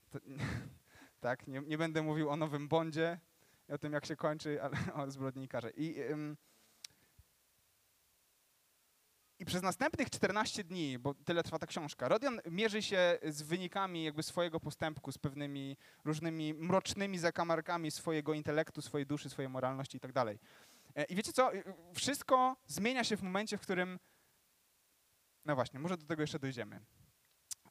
[0.09, 0.19] To,
[1.19, 3.19] tak, nie, nie, będę mówił o nowym Bondzie
[3.69, 5.69] i o tym, jak się kończy, ale o zbrodnikarze.
[5.69, 6.37] I, ym,
[9.39, 14.03] i przez następnych 14 dni, bo tyle trwa ta książka, Rodion mierzy się z wynikami
[14.03, 19.99] jakby swojego postępku, z pewnymi różnymi mrocznymi zakamarkami swojego intelektu, swojej duszy, swojej moralności i
[19.99, 20.39] tak dalej.
[20.95, 21.51] E, I wiecie co?
[21.93, 23.99] Wszystko zmienia się w momencie, w którym...
[25.45, 26.81] No właśnie, może do tego jeszcze dojdziemy.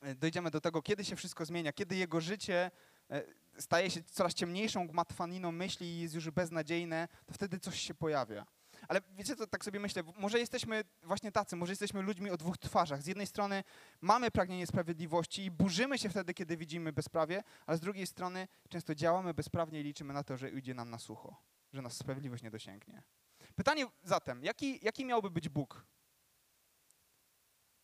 [0.01, 2.71] E, dojdziemy do tego, kiedy się wszystko zmienia, kiedy jego życie
[3.11, 3.23] e,
[3.59, 8.47] staje się coraz ciemniejszą gmatwaniną myśli i jest już beznadziejne, to wtedy coś się pojawia.
[8.89, 12.59] Ale wiecie co, tak sobie myślę, może jesteśmy właśnie tacy, może jesteśmy ludźmi o dwóch
[12.59, 13.03] twarzach.
[13.03, 13.65] Z jednej strony
[14.01, 18.95] mamy pragnienie sprawiedliwości i burzymy się wtedy, kiedy widzimy bezprawie, ale z drugiej strony często
[18.95, 21.37] działamy bezprawnie i liczymy na to, że ujdzie nam na sucho,
[21.73, 23.03] że nas sprawiedliwość nie dosięgnie.
[23.55, 25.87] Pytanie zatem, jaki, jaki miałby być Bóg,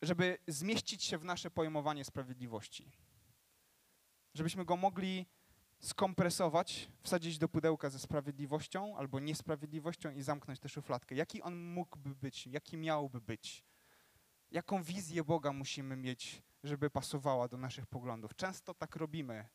[0.03, 2.93] żeby zmieścić się w nasze pojmowanie sprawiedliwości?
[4.35, 5.27] Żebyśmy go mogli
[5.81, 11.15] skompresować, wsadzić do pudełka ze sprawiedliwością albo niesprawiedliwością i zamknąć tę szufladkę.
[11.15, 12.47] Jaki on mógłby być?
[12.47, 13.65] Jaki miałby być?
[14.51, 18.37] Jaką wizję Boga musimy mieć, żeby pasowała do naszych poglądów?
[18.37, 19.49] Często tak robimy.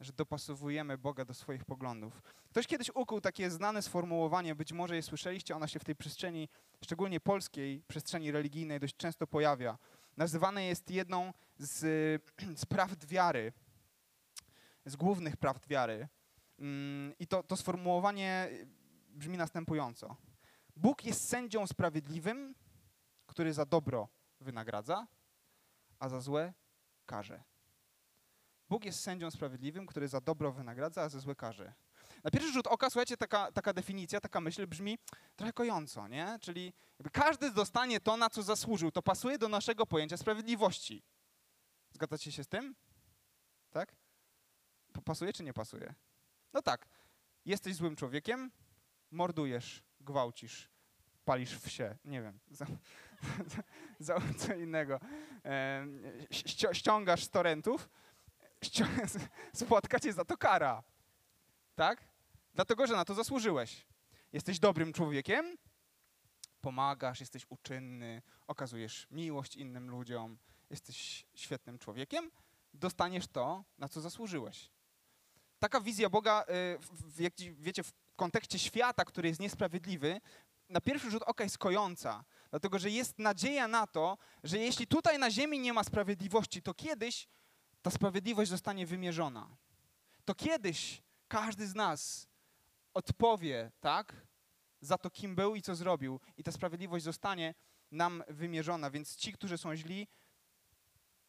[0.00, 2.22] Że dopasowujemy Boga do swoich poglądów.
[2.50, 6.48] Ktoś kiedyś ukuł takie znane sformułowanie, być może je słyszeliście, ono się w tej przestrzeni,
[6.84, 9.78] szczególnie polskiej przestrzeni religijnej, dość często pojawia.
[10.16, 11.80] Nazywane jest jedną z,
[12.62, 13.52] z prawd wiary,
[14.86, 16.08] z głównych prawd wiary.
[16.58, 18.48] Mm, I to, to sformułowanie
[19.08, 20.16] brzmi następująco.
[20.76, 22.54] Bóg jest sędzią sprawiedliwym,
[23.26, 24.08] który za dobro
[24.40, 25.06] wynagradza,
[25.98, 26.54] a za złe
[27.06, 27.42] karze.
[28.68, 31.72] Bóg jest sędzią sprawiedliwym, który za dobro wynagradza, a za złe karze.
[32.24, 34.98] Na pierwszy rzut oka, słuchajcie, taka, taka definicja, taka myśl brzmi
[35.36, 36.38] trochę kojąco, nie?
[36.40, 36.72] Czyli
[37.12, 38.90] każdy dostanie to, na co zasłużył.
[38.90, 41.02] To pasuje do naszego pojęcia sprawiedliwości.
[41.92, 42.74] Zgadzacie się z tym?
[43.70, 43.96] Tak?
[45.04, 45.94] Pasuje czy nie pasuje?
[46.52, 46.86] No tak.
[47.44, 48.50] Jesteś złym człowiekiem,
[49.10, 50.70] mordujesz, gwałcisz,
[51.24, 52.66] palisz wsie, nie wiem, za,
[53.46, 53.62] za,
[53.98, 55.00] za co innego.
[55.44, 55.86] E,
[56.72, 57.88] ściągasz z torrentów,
[59.54, 60.82] spotka cię za to kara.
[61.74, 62.04] Tak?
[62.54, 63.86] Dlatego, że na to zasłużyłeś.
[64.32, 65.56] Jesteś dobrym człowiekiem,
[66.60, 70.38] pomagasz, jesteś uczynny, okazujesz miłość innym ludziom,
[70.70, 72.30] jesteś świetnym człowiekiem,
[72.74, 74.70] dostaniesz to, na co zasłużyłeś.
[75.58, 76.44] Taka wizja Boga,
[77.18, 80.20] y, jak wiecie, w kontekście świata, który jest niesprawiedliwy,
[80.68, 85.18] na pierwszy rzut oka jest kojąca, dlatego że jest nadzieja na to, że jeśli tutaj
[85.18, 87.28] na ziemi nie ma sprawiedliwości, to kiedyś
[87.82, 89.56] ta sprawiedliwość zostanie wymierzona.
[90.24, 92.28] To kiedyś każdy z nas
[92.94, 94.26] odpowie, tak,
[94.80, 97.54] za to, kim był i co zrobił, i ta sprawiedliwość zostanie
[97.90, 98.90] nam wymierzona.
[98.90, 100.08] Więc ci, którzy są źli,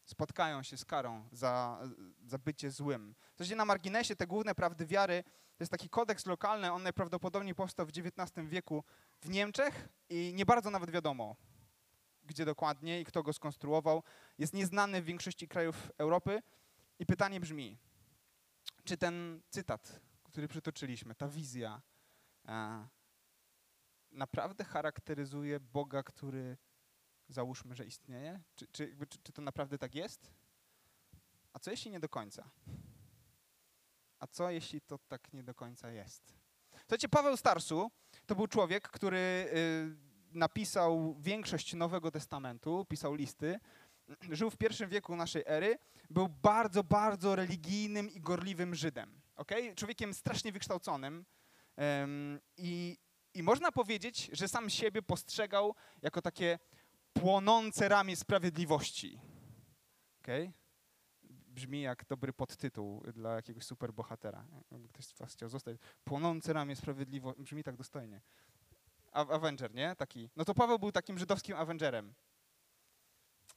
[0.04, 1.80] spotkają się z karą za,
[2.26, 3.14] za bycie złym.
[3.38, 5.24] W na marginesie te główne prawdy wiary
[5.56, 8.84] to jest taki kodeks lokalny, on najprawdopodobniej powstał w XIX wieku
[9.20, 11.36] w Niemczech i nie bardzo nawet wiadomo,
[12.28, 14.02] gdzie dokładnie i kto go skonstruował.
[14.38, 16.42] Jest nieznany w większości krajów Europy
[16.98, 17.78] i pytanie brzmi,
[18.84, 21.82] czy ten cytat, który przytoczyliśmy, ta wizja,
[22.48, 22.88] e,
[24.10, 26.56] naprawdę charakteryzuje Boga, który
[27.28, 28.40] załóżmy, że istnieje?
[28.54, 30.30] Czy, czy, czy, czy to naprawdę tak jest?
[31.52, 32.50] A co jeśli nie do końca?
[34.18, 36.34] A co jeśli to tak nie do końca jest?
[36.80, 37.90] Słuchajcie, Paweł Starsu
[38.26, 43.60] to był człowiek, który y, napisał większość Nowego Testamentu, pisał listy,
[44.30, 45.78] żył w pierwszym wieku naszej ery,
[46.10, 49.20] był bardzo, bardzo religijnym i gorliwym Żydem.
[49.36, 49.74] Okay?
[49.74, 51.24] Człowiekiem strasznie wykształconym
[51.76, 52.98] um, i,
[53.34, 56.58] i można powiedzieć, że sam siebie postrzegał jako takie
[57.12, 59.20] płonące ramię sprawiedliwości.
[60.20, 60.52] Okay?
[61.48, 64.44] Brzmi jak dobry podtytuł dla jakiegoś superbohatera.
[64.70, 65.76] Jakby ktoś z was chciał zostać.
[66.04, 67.42] Płonące ramię sprawiedliwości.
[67.42, 68.20] Brzmi tak dostojnie.
[69.12, 69.96] Avenger, nie?
[69.96, 70.30] Taki.
[70.36, 72.14] No to Paweł był takim żydowskim Avengerem.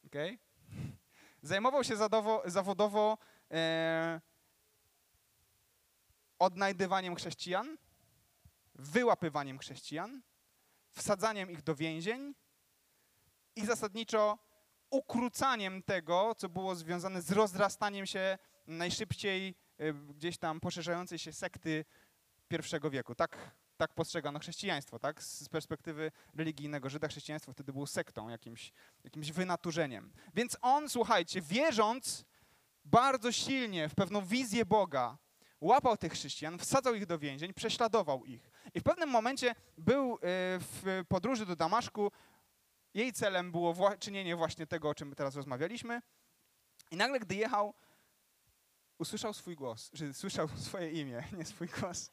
[0.05, 0.37] Okay?
[1.41, 3.17] Zajmował się zadowo, zawodowo
[3.51, 4.21] e,
[6.39, 7.77] odnajdywaniem chrześcijan,
[8.75, 10.21] wyłapywaniem chrześcijan,
[10.91, 12.35] wsadzaniem ich do więzień
[13.55, 14.37] i zasadniczo
[14.89, 18.37] ukrócaniem tego, co było związane z rozrastaniem się
[18.67, 21.85] najszybciej e, gdzieś tam poszerzającej się sekty
[22.47, 23.15] pierwszego wieku.
[23.15, 23.51] Tak,
[23.81, 25.23] tak postrzegano chrześcijaństwo, tak?
[25.23, 28.71] Z perspektywy religijnego Żyda chrześcijaństwo wtedy było sektą, jakimś,
[29.03, 30.13] jakimś wynaturzeniem.
[30.35, 32.25] Więc on, słuchajcie, wierząc
[32.85, 35.17] bardzo silnie w pewną wizję Boga,
[35.61, 38.51] łapał tych chrześcijan, wsadzał ich do więzień, prześladował ich.
[38.73, 40.17] I w pewnym momencie był e,
[40.59, 42.11] w podróży do Damaszku,
[42.93, 46.01] jej celem było czynienie właśnie tego, o czym teraz rozmawialiśmy.
[46.91, 47.73] I nagle, gdy jechał,
[48.97, 52.11] usłyszał swój głos, że słyszał swoje imię, nie swój głos,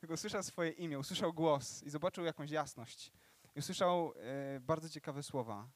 [0.00, 3.12] tylko usłyszał swoje imię, usłyszał głos i zobaczył jakąś jasność.
[3.54, 5.70] I usłyszał e, bardzo ciekawe słowa.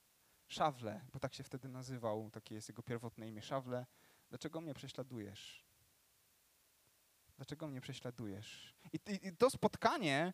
[0.49, 3.87] Szawle, bo tak się wtedy nazywał, takie jest jego pierwotne imię, Szawle.
[4.29, 5.65] Dlaczego mnie prześladujesz?
[7.37, 8.75] Dlaczego mnie prześladujesz?
[8.93, 10.33] I, i, i to spotkanie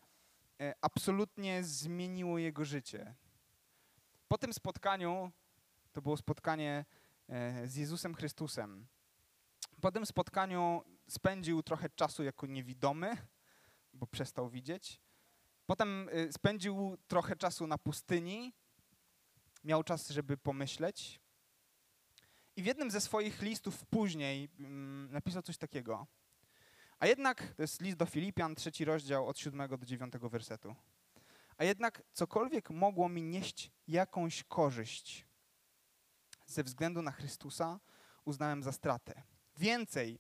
[0.61, 3.15] e, absolutnie zmieniło jego życie.
[4.29, 5.33] Po tym spotkaniu,
[5.93, 6.85] to było spotkanie
[7.29, 8.87] e, z Jezusem Chrystusem,
[9.81, 13.17] po tym spotkaniu spędził trochę czasu jako niewidomy,
[13.93, 15.01] bo przestał widzieć.
[15.67, 18.53] Potem e, spędził trochę czasu na pustyni,
[19.65, 21.21] miał czas, żeby pomyśleć.
[22.57, 26.07] I w jednym ze swoich listów później mm, napisał coś takiego.
[26.99, 30.75] A jednak, to jest list do Filipian, trzeci rozdział od 7 do 9 wersetu.
[31.57, 35.27] A jednak cokolwiek mogło mi nieść jakąś korzyść
[36.47, 37.81] ze względu na Chrystusa,
[38.25, 39.23] uznałem za stratę.
[39.57, 40.19] Więcej,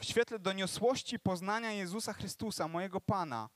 [0.00, 3.48] w świetle doniosłości poznania Jezusa Chrystusa, mojego Pana,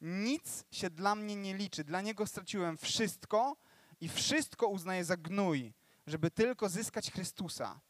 [0.00, 1.84] nic się dla mnie nie liczy.
[1.84, 3.56] Dla Niego straciłem wszystko
[4.00, 5.72] i wszystko uznaję za gnój,
[6.06, 7.80] żeby tylko zyskać Chrystusa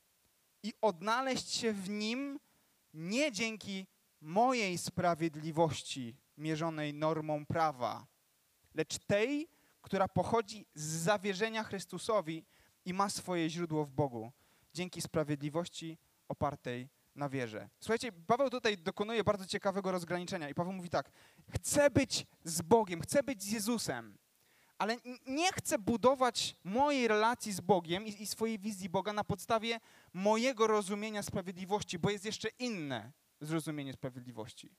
[0.62, 2.40] i odnaleźć się w Nim
[2.94, 3.86] nie dzięki
[4.20, 8.06] mojej sprawiedliwości mierzonej normą prawa,
[8.74, 9.48] lecz tej,
[9.82, 12.44] która pochodzi z zawierzenia Chrystusowi
[12.84, 14.32] i ma swoje źródło w Bogu,
[14.74, 17.68] dzięki sprawiedliwości opartej na wierze.
[17.80, 21.10] Słuchajcie, Paweł tutaj dokonuje bardzo ciekawego rozgraniczenia i Paweł mówi tak:
[21.50, 24.18] chcę być z Bogiem, chcę być z Jezusem,
[24.78, 24.96] ale
[25.26, 29.80] nie chcę budować mojej relacji z Bogiem i, i swojej wizji Boga na podstawie
[30.12, 34.70] mojego rozumienia sprawiedliwości, bo jest jeszcze inne zrozumienie sprawiedliwości.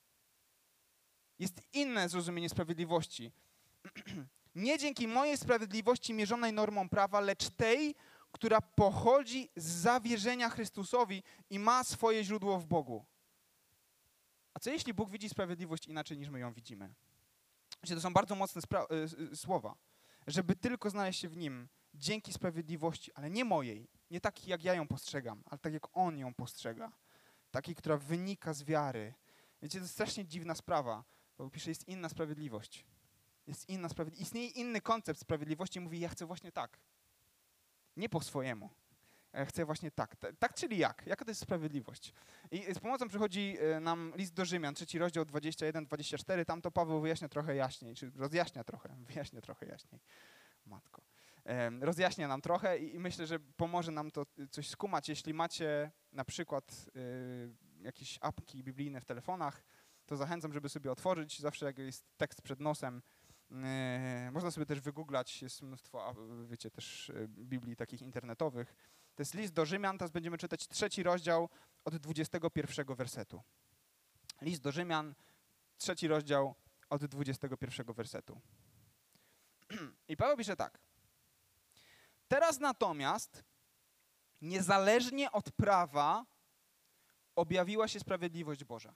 [1.39, 3.32] Jest inne zrozumienie sprawiedliwości.
[4.56, 7.95] Nie dzięki mojej sprawiedliwości mierzonej normą prawa, lecz tej,
[8.36, 13.06] która pochodzi z zawierzenia Chrystusowi i ma swoje źródło w Bogu.
[14.54, 16.93] A co jeśli Bóg widzi sprawiedliwość inaczej niż my ją widzimy?
[17.88, 19.76] To są bardzo mocne y, y, słowa.
[20.28, 24.74] Żeby tylko znaleźć się w Nim dzięki sprawiedliwości, ale nie mojej, nie takiej jak ja
[24.74, 26.91] ją postrzegam, ale tak jak On ją postrzega.
[27.52, 29.13] Takiej, która wynika z wiary.
[29.62, 31.04] Wiecie, to strasznie dziwna sprawa.
[31.38, 32.86] Bo pisze, jest inna sprawiedliwość.
[33.48, 34.28] Jest inna sprawiedliwość.
[34.28, 35.80] Istnieje inny koncept sprawiedliwości.
[35.80, 36.80] Mówi, ja chcę właśnie tak.
[37.97, 38.69] Nie po swojemu.
[39.34, 40.15] Ja chcę właśnie tak.
[40.39, 41.03] Tak, czyli jak?
[41.08, 42.13] Jaka to jest sprawiedliwość?
[42.51, 46.45] I z pomocą przychodzi e, nam list do Rzymian, trzeci rozdział 21-24.
[46.45, 50.01] Tam to Paweł wyjaśnia trochę jaśniej, czy rozjaśnia trochę, wyjaśnia trochę jaśniej.
[50.65, 51.01] Matko.
[51.81, 55.10] Rozjaśnia nam trochę i myślę, że pomoże nam to coś skumać.
[55.10, 59.63] Jeśli macie na przykład y, jakieś apki biblijne w telefonach,
[60.05, 61.39] to zachęcam, żeby sobie otworzyć.
[61.39, 63.01] Zawsze jak jest tekst przed nosem, e,
[64.31, 68.75] można sobie też wygooglać, jest mnóstwo, wiecie, też e, Biblii takich internetowych.
[69.15, 71.49] To jest list do Rzymian, teraz będziemy czytać trzeci rozdział
[71.86, 73.43] od 21 wersetu.
[74.41, 75.15] List do Rzymian,
[75.77, 76.55] trzeci rozdział
[76.89, 78.41] od 21 wersetu.
[80.08, 80.79] I Paweł pisze tak.
[82.27, 83.43] Teraz natomiast,
[84.41, 86.25] niezależnie od prawa,
[87.36, 88.93] objawiła się sprawiedliwość Boża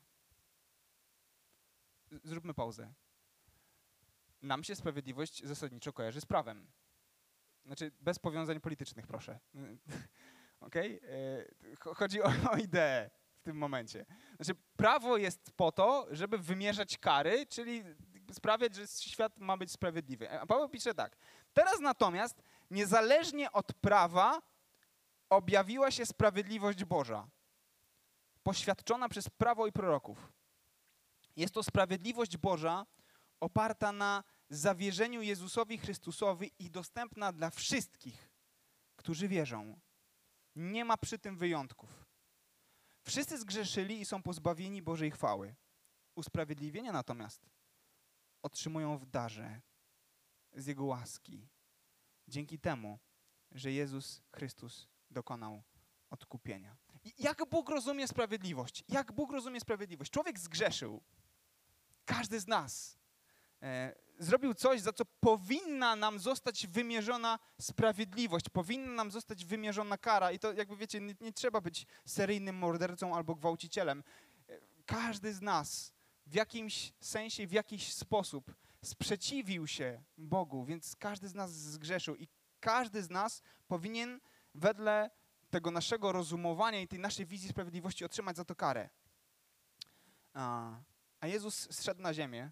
[2.24, 2.94] zróbmy pauzę.
[4.42, 6.68] Nam się sprawiedliwość zasadniczo kojarzy z prawem.
[7.66, 9.40] Znaczy, bez powiązań politycznych, proszę.
[10.60, 11.00] Okej?
[11.00, 11.10] Okay?
[11.90, 14.06] E, chodzi o, o ideę w tym momencie.
[14.36, 17.84] Znaczy, prawo jest po to, żeby wymierzać kary, czyli
[18.32, 20.40] sprawiać, że świat ma być sprawiedliwy.
[20.40, 21.18] A Paweł pisze tak.
[21.54, 24.42] Teraz natomiast, niezależnie od prawa,
[25.30, 27.28] objawiła się sprawiedliwość Boża,
[28.44, 30.32] poświadczona przez prawo i proroków.
[31.36, 32.86] Jest to sprawiedliwość Boża
[33.40, 38.32] oparta na zawierzeniu Jezusowi Chrystusowi i dostępna dla wszystkich,
[38.96, 39.80] którzy wierzą.
[40.56, 42.06] Nie ma przy tym wyjątków.
[43.02, 45.56] Wszyscy zgrzeszyli i są pozbawieni Bożej chwały.
[46.16, 47.50] Usprawiedliwienia natomiast
[48.42, 49.62] otrzymują w darze
[50.54, 51.48] z Jego łaski,
[52.28, 53.00] dzięki temu,
[53.52, 55.64] że Jezus Chrystus dokonał
[56.10, 56.78] odkupienia.
[57.04, 58.84] I jak Bóg rozumie sprawiedliwość?
[58.88, 60.12] Jak Bóg rozumie sprawiedliwość?
[60.12, 61.04] Człowiek zgrzeszył,
[62.06, 62.99] każdy z nas
[64.20, 70.32] zrobił coś, za co powinna nam zostać wymierzona sprawiedliwość, powinna nam zostać wymierzona kara.
[70.32, 74.04] I to, jakby wiecie, nie, nie trzeba być seryjnym mordercą albo gwałcicielem.
[74.50, 75.94] E, każdy z nas
[76.28, 82.28] w jakimś sensie, w jakiś sposób sprzeciwił się Bogu, więc każdy z nas zgrzeszył i
[82.60, 84.20] każdy z nas powinien
[84.56, 85.10] wedle
[85.50, 88.90] tego naszego rozumowania i tej naszej wizji sprawiedliwości otrzymać za to karę.
[91.20, 92.52] A Jezus zszedł na ziemię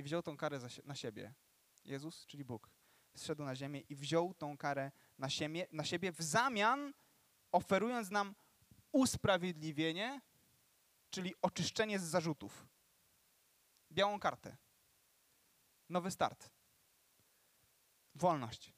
[0.00, 1.34] i wziął tą karę na siebie.
[1.84, 2.70] Jezus, czyli Bóg,
[3.16, 6.92] zszedł na ziemię i wziął tą karę na siebie, na siebie w zamian,
[7.52, 8.34] oferując nam
[8.92, 10.20] usprawiedliwienie,
[11.10, 12.66] czyli oczyszczenie z zarzutów.
[13.92, 14.56] Białą kartę.
[15.88, 16.50] Nowy start.
[18.14, 18.72] Wolność.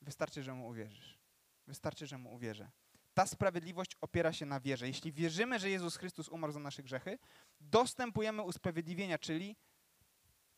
[0.00, 1.18] Wystarczy, że mu uwierzysz.
[1.66, 2.70] Wystarczy, że mu uwierzę.
[3.14, 4.86] Ta sprawiedliwość opiera się na wierze.
[4.86, 7.18] Jeśli wierzymy, że Jezus Chrystus umarł za nasze grzechy,
[7.60, 9.56] dostępujemy usprawiedliwienia, czyli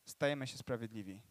[0.05, 1.21] stajemy się sprawiedliwi.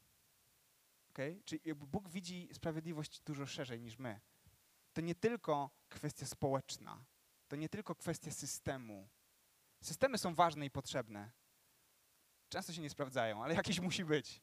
[1.11, 1.43] Okay?
[1.45, 4.21] Czyli Bóg widzi sprawiedliwość dużo szerzej niż my.
[4.93, 7.05] To nie tylko kwestia społeczna,
[7.49, 9.09] to nie tylko kwestia systemu.
[9.83, 11.31] Systemy są ważne i potrzebne.
[12.49, 14.43] Często się nie sprawdzają, ale jakiś musi być.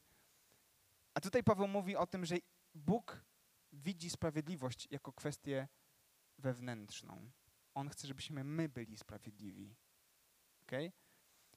[1.14, 2.36] A tutaj Paweł mówi o tym, że
[2.74, 3.24] Bóg
[3.72, 5.68] widzi sprawiedliwość jako kwestię
[6.40, 7.30] wewnętrzną.
[7.74, 9.76] On chce, żebyśmy my byli sprawiedliwi.
[10.62, 10.92] Okay?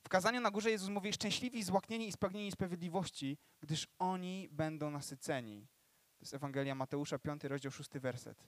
[0.03, 5.67] W kazaniu na górze Jezus mówi, szczęśliwi, złaknieni i spragnieni sprawiedliwości, gdyż oni będą nasyceni.
[6.17, 8.47] To jest Ewangelia Mateusza, 5 rozdział, 6 werset.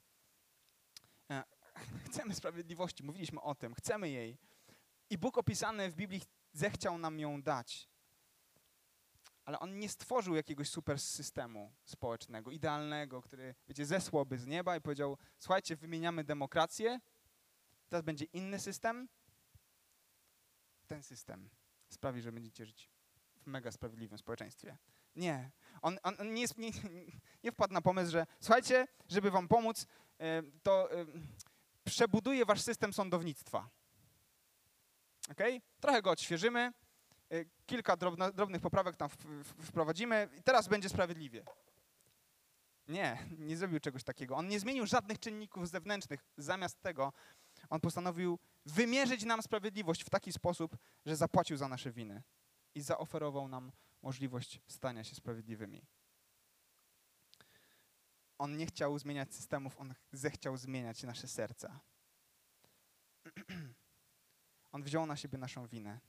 [1.31, 1.43] E,
[2.05, 4.37] chcemy sprawiedliwości, mówiliśmy o tym, chcemy jej.
[5.09, 6.21] I Bóg opisany w Biblii
[6.53, 7.89] zechciał nam ją dać
[9.45, 14.81] ale on nie stworzył jakiegoś super systemu społecznego, idealnego, który, wiecie, zesłałby z nieba i
[14.81, 16.99] powiedział, słuchajcie, wymieniamy demokrację
[17.89, 19.07] teraz będzie inny system.
[20.87, 21.49] Ten system
[21.89, 22.89] sprawi, że będziecie żyć
[23.41, 24.77] w mega sprawiedliwym społeczeństwie.
[25.15, 25.51] Nie.
[25.81, 26.71] On, on, on nie, jest, nie,
[27.43, 29.87] nie, wpadł na pomysł, że słuchajcie, żeby wam pomóc,
[30.19, 31.05] e, to e,
[31.83, 33.69] przebuduje wasz system sądownictwa.
[35.31, 35.61] Okay?
[35.79, 36.73] Trochę go odświeżymy,
[37.65, 41.45] kilka drobno, drobnych poprawek tam w, w, wprowadzimy i teraz będzie sprawiedliwie.
[42.87, 43.17] Nie,
[43.47, 44.35] nie zrobił czegoś takiego.
[44.35, 46.25] On nie zmienił żadnych czynników zewnętrznych.
[46.37, 47.13] Zamiast tego
[47.69, 52.23] on postanowił wymierzyć nam sprawiedliwość w taki sposób, że zapłacił za nasze winy
[52.75, 53.71] i zaoferował nam
[54.01, 55.85] możliwość stania się sprawiedliwymi.
[58.37, 61.79] On nie chciał zmieniać systemów, on zechciał zmieniać nasze serca.
[64.71, 65.99] On wziął na siebie naszą winę.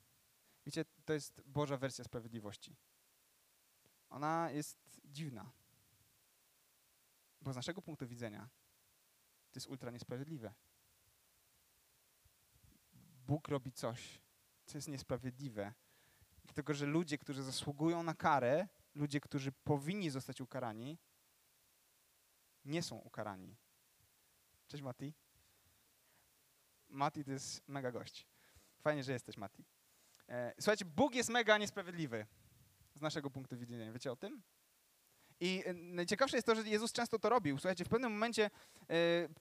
[0.66, 2.76] Wiecie, to jest Boża wersja sprawiedliwości.
[4.10, 5.52] Ona jest dziwna.
[7.40, 8.48] Bo z naszego punktu widzenia
[9.52, 10.54] to jest ultra niesprawiedliwe.
[13.26, 14.20] Bóg robi coś,
[14.66, 15.74] co jest niesprawiedliwe,
[16.44, 20.98] dlatego że ludzie, którzy zasługują na karę, ludzie, którzy powinni zostać ukarani,
[22.64, 23.56] nie są ukarani.
[24.68, 25.14] Cześć Mati.
[26.88, 28.26] Mati to jest mega gość.
[28.80, 29.64] Fajnie, że jesteś, Mati.
[30.28, 32.26] E, słuchajcie, Bóg jest mega niesprawiedliwy
[32.94, 33.92] z naszego punktu widzenia.
[33.92, 34.42] Wiecie o tym?
[35.40, 37.58] I e, najciekawsze jest to, że Jezus często to robił.
[37.58, 38.88] Słuchajcie, w pewnym momencie e,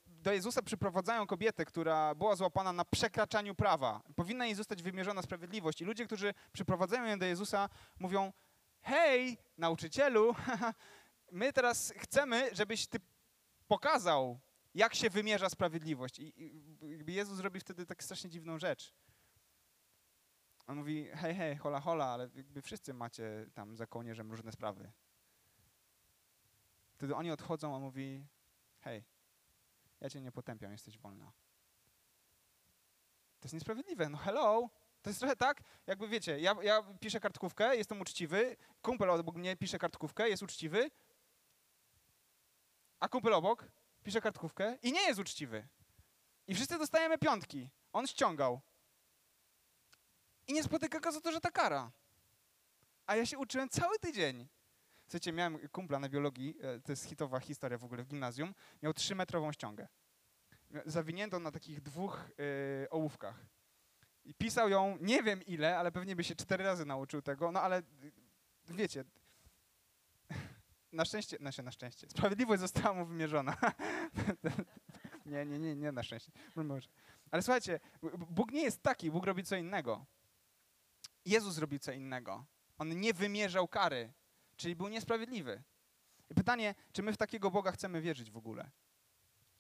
[0.08, 4.02] do Jezusa przyprowadzają kobietę, która była złapana na przekraczaniu prawa.
[4.16, 5.82] Powinna jej zostać wymierzona sprawiedliwość.
[5.82, 7.70] I ludzie, którzy przyprowadzają ją do Jezusa,
[8.00, 8.34] mówią:
[8.82, 10.36] Hej, nauczycielu,
[11.32, 13.00] my teraz chcemy, żebyś ty
[13.68, 14.40] pokazał,
[14.76, 16.20] jak się wymierza sprawiedliwość.
[16.20, 16.34] I,
[17.08, 18.94] Jezus robi wtedy tak strasznie dziwną rzecz.
[20.68, 24.91] On mówi, hej, hej, hola, hola, ale jakby wszyscy macie tam za kołnierzem różne sprawy.
[26.93, 28.28] Wtedy oni odchodzą, a mówi,
[28.80, 29.03] hej,
[30.01, 31.32] ja cię nie potępiam, jesteś wolna.
[33.39, 34.70] To jest niesprawiedliwe, no hello.
[35.01, 39.55] To jest trochę tak, jakby wiecie, ja, ja piszę kartkówkę, jestem uczciwy, kumpel obok mnie
[39.55, 40.91] pisze kartkówkę, jest uczciwy,
[42.99, 43.68] a kumpel obok
[44.03, 45.68] pisze kartkówkę i nie jest uczciwy.
[46.47, 47.70] I wszyscy dostajemy piątki.
[47.93, 48.61] On ściągał.
[50.48, 51.91] I nie spotyka go za to, że ta kara.
[53.06, 54.48] A ja się uczyłem cały tydzień.
[55.08, 58.93] Słuchajcie, miałem kumpla na biologii, e, to jest hitowa historia w ogóle w gimnazjum, miał
[58.93, 59.88] trzymetrową ściągę.
[60.86, 63.46] Zawiniętą na takich dwóch yy, ołówkach.
[64.24, 67.62] I pisał ją nie wiem ile, ale pewnie by się cztery razy nauczył tego, no
[67.62, 67.84] ale
[68.70, 69.06] wiecie,
[70.91, 73.58] na szczęście, znaczy na szczęście, sprawiedliwość została mu wymierzona.
[75.26, 76.32] nie, nie, nie, nie na szczęście.
[76.56, 76.89] Może.
[77.32, 77.80] Ale słuchajcie,
[78.18, 80.06] Bóg nie jest taki, Bóg robi co innego.
[81.26, 82.45] Jezus robił co innego.
[82.78, 84.13] On nie wymierzał kary,
[84.57, 85.63] czyli był niesprawiedliwy.
[86.30, 88.71] I pytanie, czy my w takiego Boga chcemy wierzyć w ogóle?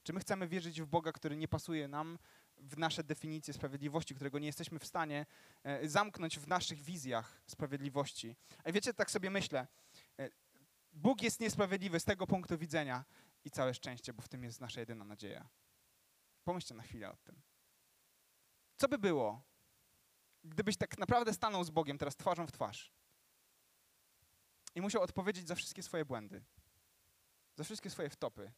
[0.03, 2.19] Czy my chcemy wierzyć w Boga, który nie pasuje nam
[2.57, 5.25] w nasze definicje sprawiedliwości, którego nie jesteśmy w stanie
[5.63, 8.35] e, zamknąć w naszych wizjach sprawiedliwości?
[8.63, 9.67] A wiecie, tak sobie myślę,
[10.19, 10.29] e,
[10.93, 13.05] Bóg jest niesprawiedliwy z tego punktu widzenia
[13.45, 15.49] i całe szczęście, bo w tym jest nasza jedyna nadzieja.
[16.43, 17.41] Pomyślcie na chwilę o tym.
[18.77, 19.41] Co by było,
[20.45, 22.91] gdybyś tak naprawdę stanął z Bogiem teraz twarzą w twarz
[24.75, 26.43] i musiał odpowiedzieć za wszystkie swoje błędy,
[27.55, 28.51] za wszystkie swoje wtopy,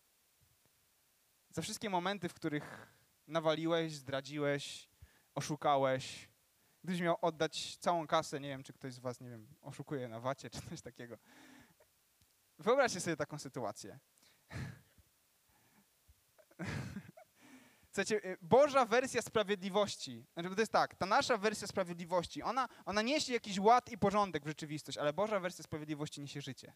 [1.49, 2.93] za wszystkie momenty, w których
[3.27, 4.89] nawaliłeś, zdradziłeś,
[5.35, 6.29] oszukałeś,
[6.83, 10.19] gdybyś miał oddać całą kasę, nie wiem, czy ktoś z was, nie wiem, oszukuje na
[10.19, 11.17] wacie, czy coś takiego.
[12.59, 13.99] Wyobraźcie sobie taką sytuację.
[18.01, 23.33] Y, Boża wersja sprawiedliwości, znaczy to jest tak, ta nasza wersja sprawiedliwości, ona, ona niesie
[23.33, 26.73] jakiś ład i porządek w rzeczywistość, ale Boża wersja sprawiedliwości niesie życie.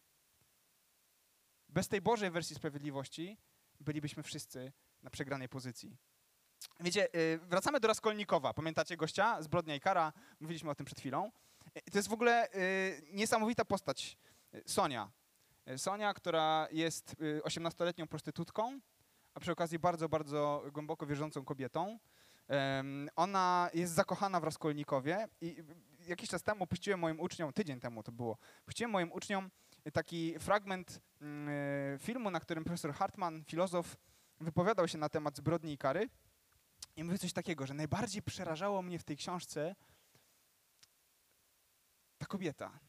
[1.69, 3.37] Bez tej Bożej wersji sprawiedliwości
[3.79, 4.71] bylibyśmy wszyscy
[5.03, 5.97] na przegranej pozycji.
[6.79, 8.53] Wiecie, y, wracamy do Raskolnikowa.
[8.53, 9.41] Pamiętacie gościa?
[9.41, 10.13] Zbrodnia i kara.
[10.39, 11.31] Mówiliśmy o tym przed chwilą.
[11.91, 14.17] To jest w ogóle y, niesamowita postać.
[14.65, 15.11] Sonia.
[15.77, 18.79] Sonia, która jest 18-letnią prostytutką,
[19.33, 21.99] a przy okazji bardzo, bardzo głęboko wierzącą kobietą.
[23.15, 25.63] Ona jest zakochana w Raskolnikowie i
[26.07, 29.49] jakiś czas temu puściłem moim uczniom, tydzień temu to było, puściłem moim uczniom
[29.93, 31.49] taki fragment mm,
[31.95, 33.97] e, filmu, na którym profesor Hartman, filozof,
[34.39, 36.09] wypowiadał się na temat zbrodni i kary.
[36.95, 39.75] I mówił coś takiego, że najbardziej przerażało mnie w tej książce
[42.17, 42.79] ta kobieta,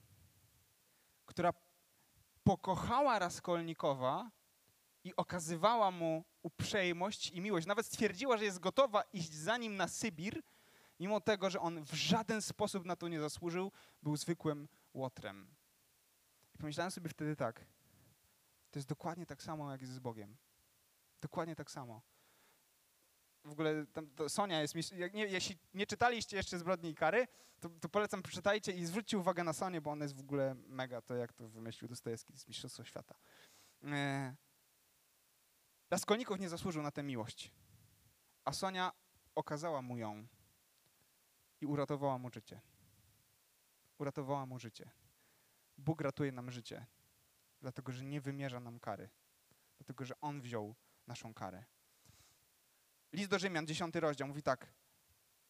[1.26, 1.52] która
[2.44, 4.30] pokochała Raskolnikowa
[5.04, 7.66] i okazywała mu uprzejmość i miłość.
[7.66, 10.42] Nawet stwierdziła, że jest gotowa iść za nim na Sybir,
[11.00, 13.72] mimo tego, że on w żaden sposób na to nie zasłużył,
[14.02, 15.54] był zwykłym łotrem.
[16.54, 17.64] I pomyślałem sobie wtedy tak,
[18.70, 20.36] to jest dokładnie tak samo, jak jest z Bogiem.
[21.20, 22.02] Dokładnie tak samo.
[23.44, 23.86] w ogóle
[24.16, 24.74] to Sonia jest,
[25.14, 27.26] nie, jeśli nie czytaliście jeszcze Zbrodni i Kary,
[27.60, 31.02] to, to polecam, przeczytajcie i zwróćcie uwagę na Sonię, bo ona jest w ogóle mega,
[31.02, 33.14] to jak to wymyślił Dostojewski z Mistrzostwo Świata.
[33.84, 34.36] E,
[35.92, 37.50] Raskolnikow nie zasłużył na tę miłość,
[38.44, 38.92] a Sonia
[39.34, 40.26] okazała mu ją
[41.60, 42.60] i uratowała mu życie.
[43.98, 44.90] Uratowała mu życie.
[45.78, 46.86] Bóg ratuje nam życie,
[47.60, 49.10] dlatego że nie wymierza nam kary,
[49.78, 50.74] dlatego że On wziął
[51.06, 51.64] naszą karę.
[53.12, 54.72] List do Rzymian, 10 rozdział, mówi tak.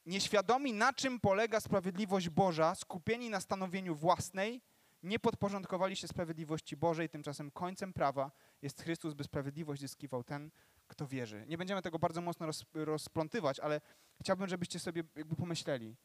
[0.06, 4.62] Nieświadomi, na czym polega sprawiedliwość Boża, skupieni na stanowieniu własnej,
[5.02, 8.30] nie podporządkowali się sprawiedliwości Bożej, tymczasem końcem prawa
[8.62, 10.50] jest Chrystus, by sprawiedliwość zyskiwał ten,
[10.88, 11.44] kto wierzy.
[11.48, 13.80] Nie będziemy tego bardzo mocno roz, rozplątywać, ale
[14.20, 15.96] chciałbym, żebyście sobie jakby pomyśleli.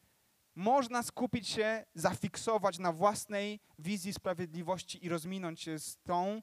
[0.56, 6.42] Można skupić się, zafiksować na własnej wizji sprawiedliwości i rozminąć się z tą,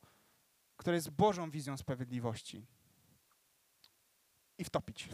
[0.76, 2.66] która jest Bożą wizją sprawiedliwości.
[4.58, 5.08] I wtopić.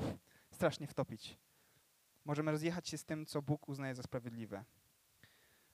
[0.50, 1.38] Strasznie wtopić.
[2.24, 4.64] Możemy rozjechać się z tym, co Bóg uznaje za sprawiedliwe.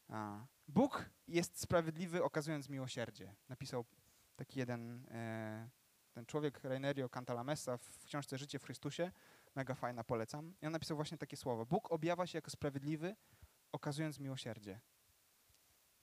[0.09, 0.47] A.
[0.69, 3.35] Bóg jest sprawiedliwy, okazując miłosierdzie.
[3.49, 3.85] Napisał
[4.37, 5.69] taki jeden e,
[6.13, 9.13] ten człowiek, Reinerio Cantalamessa, w książce Życie w Chrystusie.
[9.55, 10.55] Mega fajna, polecam.
[10.63, 11.65] I on napisał właśnie takie słowa.
[11.65, 13.17] Bóg objawia się jako sprawiedliwy,
[13.73, 14.81] okazując miłosierdzie.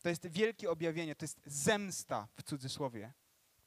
[0.01, 3.13] To jest wielkie objawienie, to jest zemsta w cudzysłowie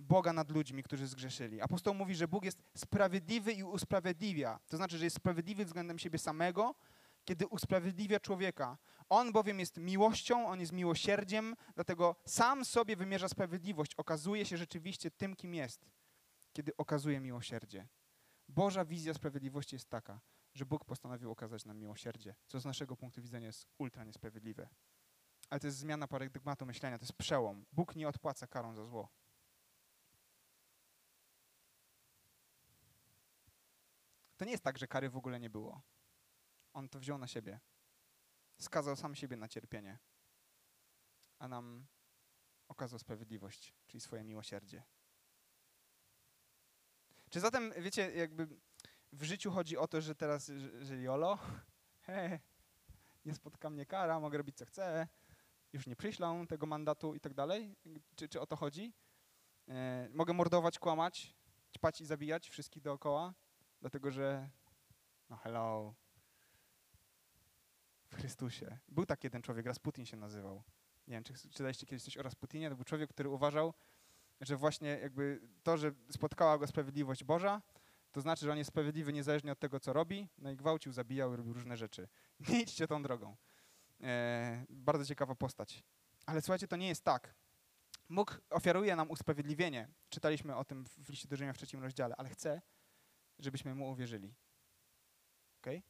[0.00, 1.60] Boga nad ludźmi, którzy zgrzeszyli.
[1.60, 4.58] Apostoł mówi, że Bóg jest sprawiedliwy i usprawiedliwia.
[4.68, 6.74] To znaczy, że jest sprawiedliwy względem siebie samego,
[7.26, 8.78] kiedy usprawiedliwia człowieka.
[9.08, 13.94] On bowiem jest miłością, on jest miłosierdziem, dlatego sam sobie wymierza sprawiedliwość.
[13.94, 15.86] Okazuje się rzeczywiście tym, kim jest,
[16.52, 17.88] kiedy okazuje miłosierdzie.
[18.48, 20.20] Boża wizja sprawiedliwości jest taka,
[20.54, 24.68] że Bóg postanowił okazać nam miłosierdzie, co z naszego punktu widzenia jest ultra niesprawiedliwe.
[25.50, 27.64] Ale to jest zmiana paradygmatu myślenia, to jest przełom.
[27.72, 29.08] Bóg nie odpłaca karą za zło.
[34.36, 35.82] To nie jest tak, że kary w ogóle nie było.
[36.76, 37.60] On to wziął na siebie.
[38.58, 39.98] Skazał sam siebie na cierpienie,
[41.38, 41.86] a nam
[42.68, 44.82] okazał sprawiedliwość, czyli swoje miłosierdzie.
[47.30, 48.48] Czy zatem, wiecie, jakby
[49.12, 51.38] w życiu chodzi o to, że teraz, że, jolo,
[52.06, 52.40] he,
[53.24, 55.08] nie spotka mnie kara, mogę robić co chcę,
[55.72, 57.76] już nie przyślą tego mandatu i tak dalej?
[58.16, 58.92] Czy, czy o to chodzi?
[59.68, 61.36] E, mogę mordować, kłamać,
[61.76, 63.34] ćpać i zabijać wszystkich dookoła,
[63.80, 64.50] dlatego że,
[65.28, 65.94] no hello,
[68.16, 68.78] Chrystusie.
[68.88, 70.62] Był taki jeden człowiek, Rasputin się nazywał.
[71.08, 72.70] Nie wiem, czy czytaliście kiedyś coś o Rasputinie?
[72.70, 73.74] To był człowiek, który uważał,
[74.40, 77.62] że właśnie jakby to, że spotkała go sprawiedliwość Boża,
[78.12, 81.32] to znaczy, że on jest sprawiedliwy niezależnie od tego, co robi, no i gwałcił, zabijał
[81.32, 82.08] i robił różne rzeczy.
[82.48, 83.36] Nie idźcie tą drogą.
[84.02, 85.82] E, bardzo ciekawa postać.
[86.26, 87.34] Ale słuchajcie, to nie jest tak.
[88.10, 89.88] Bóg ofiaruje nam usprawiedliwienie.
[90.08, 92.62] Czytaliśmy o tym w liście do Rzymian w trzecim rozdziale, ale chce,
[93.38, 94.34] żebyśmy Mu uwierzyli.
[95.60, 95.82] Okay?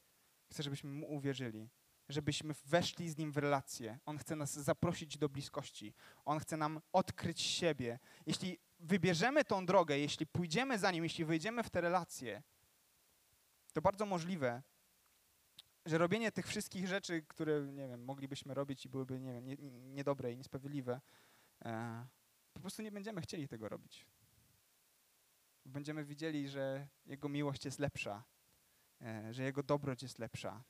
[0.50, 1.70] Chce, żebyśmy Mu uwierzyli
[2.08, 3.98] żebyśmy weszli z Nim w relację.
[4.04, 5.94] On chce nas zaprosić do bliskości.
[6.24, 7.98] On chce nam odkryć siebie.
[8.26, 12.42] Jeśli wybierzemy tą drogę, jeśli pójdziemy za Nim, jeśli wejdziemy w te relacje,
[13.72, 14.62] to bardzo możliwe,
[15.86, 19.56] że robienie tych wszystkich rzeczy, które, nie wiem, moglibyśmy robić i byłyby, nie wiem, nie,
[19.70, 21.00] niedobre i niesprawiedliwe,
[21.64, 22.06] e,
[22.52, 24.06] po prostu nie będziemy chcieli tego robić.
[25.64, 28.24] Będziemy widzieli, że Jego miłość jest lepsza,
[29.00, 30.64] e, że Jego dobroć jest lepsza,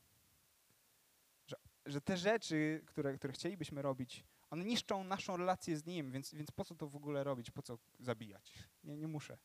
[1.87, 6.51] że te rzeczy, które, które chcielibyśmy robić, one niszczą naszą relację z Nim, więc, więc
[6.51, 8.53] po co to w ogóle robić, po co zabijać?
[8.83, 9.37] Nie, nie muszę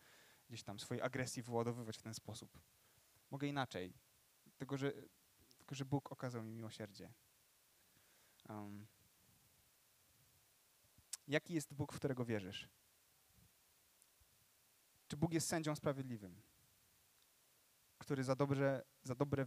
[0.49, 2.59] gdzieś tam swojej agresji wyładowywać w ten sposób.
[3.31, 3.95] Mogę inaczej,
[4.57, 4.93] tylko że,
[5.59, 7.13] tylko, że Bóg okazał mi miłosierdzie.
[8.49, 8.87] Um.
[11.29, 12.69] Jaki jest Bóg, w którego wierzysz?
[15.09, 16.43] Czy Bóg jest sędzią sprawiedliwym,
[17.99, 19.47] który za, dobrze, za dobre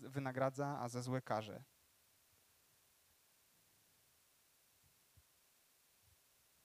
[0.00, 1.64] wynagradza, a za złe karze?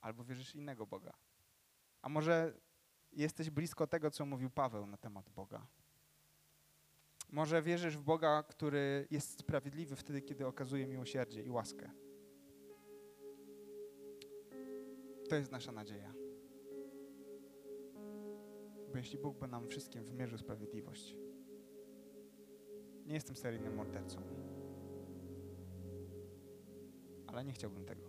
[0.10, 1.14] Albo wierzysz innego Boga.
[2.02, 2.54] A może
[3.12, 5.68] jesteś blisko tego, co mówił Paweł na temat Boga.
[7.32, 11.92] Może wierzysz w Boga, który jest sprawiedliwy wtedy, kiedy okazuje miłosierdzie i łaskę.
[15.30, 16.14] To jest nasza nadzieja.
[18.92, 21.16] Bo jeśli Bóg by nam wszystkim wymierzył sprawiedliwość,
[23.06, 24.22] nie jestem seryjnym mordercą,
[27.28, 28.09] ale nie chciałbym tego.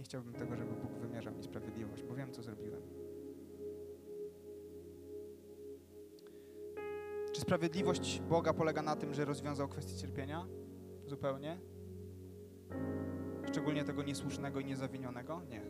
[0.00, 2.82] Nie chciałbym tego, żeby Bóg wymierzał mi sprawiedliwość, bo wiem, co zrobiłem.
[7.32, 10.46] Czy sprawiedliwość Boga polega na tym, że rozwiązał kwestię cierpienia?
[11.06, 11.58] Zupełnie?
[13.48, 15.42] Szczególnie tego niesłusznego i niezawinionego?
[15.50, 15.62] Nie.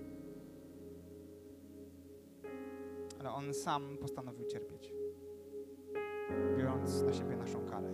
[3.21, 4.93] Ale On sam postanowił cierpieć.
[6.59, 7.93] biorąc na siebie naszą karę.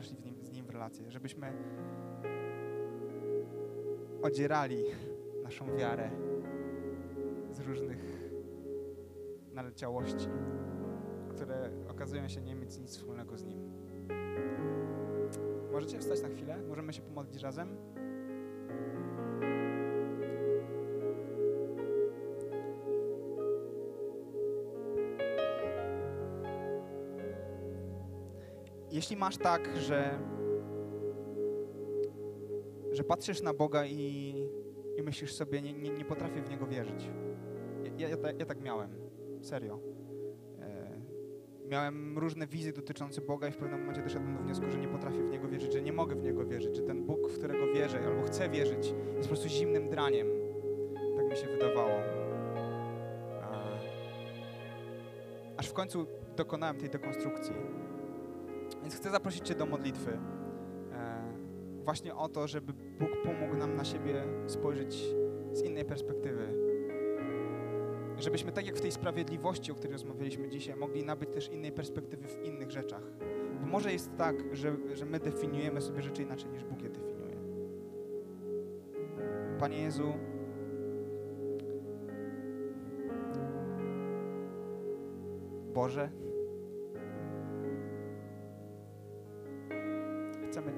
[0.00, 1.52] Weszli w nim, z Nim w relację, żebyśmy
[4.22, 4.84] odzierali
[5.42, 6.10] naszą wiarę
[7.50, 7.98] z różnych
[9.52, 10.28] naleciałości,
[11.30, 13.72] które okazują się nie mieć nic wspólnego z Nim.
[15.72, 16.62] Możecie wstać na chwilę?
[16.68, 17.76] Możemy się pomodlić razem?
[28.92, 30.18] Jeśli masz tak, że,
[32.92, 34.34] że patrzysz na Boga i,
[34.96, 37.10] i myślisz sobie, nie, nie, nie potrafię w Niego wierzyć.
[37.98, 38.90] Ja, ja, ja, tak miałem,
[39.40, 39.80] serio.
[40.60, 41.00] E,
[41.68, 45.22] miałem różne wizje dotyczące Boga i w pewnym momencie doszedłem do wniosku, że nie potrafię
[45.22, 48.06] w Niego wierzyć, że nie mogę w Niego wierzyć, że ten Bóg, w którego wierzę
[48.06, 50.26] albo chcę wierzyć, jest po prostu zimnym draniem.
[51.16, 52.20] Tak mi się wydawało.
[55.56, 57.54] Aż w końcu dokonałem tej dekonstrukcji.
[58.82, 60.18] Więc chcę zaprosić Cię do modlitwy.
[60.92, 61.22] E,
[61.84, 65.04] właśnie o to, żeby Bóg pomógł nam na siebie spojrzeć
[65.52, 66.70] z innej perspektywy.
[68.18, 72.28] Żebyśmy tak jak w tej sprawiedliwości, o której rozmawialiśmy dzisiaj, mogli nabyć też innej perspektywy
[72.28, 73.02] w innych rzeczach.
[73.60, 77.36] Bo może jest tak, że, że my definiujemy sobie rzeczy inaczej niż Bóg je definiuje.
[79.58, 80.14] Panie Jezu,
[85.74, 86.10] Boże,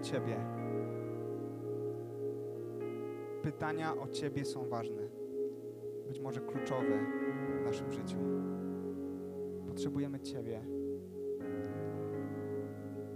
[0.02, 0.36] Ciebie.
[3.42, 5.02] Pytania o Ciebie są ważne,
[6.08, 6.98] być może kluczowe
[7.60, 8.16] w naszym życiu.
[9.68, 10.60] Potrzebujemy Ciebie.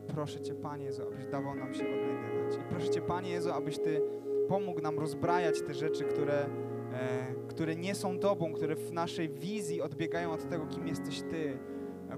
[0.06, 2.56] Proszę Cię, Panie Jezu, abyś dawał nam się odnajdywać.
[2.56, 4.00] I proszę Cię, Panie Jezu, abyś Ty
[4.48, 6.46] pomógł nam rozbrajać te rzeczy, które,
[6.92, 11.58] e, które nie są Tobą, które w naszej wizji odbiegają od tego, kim jesteś Ty,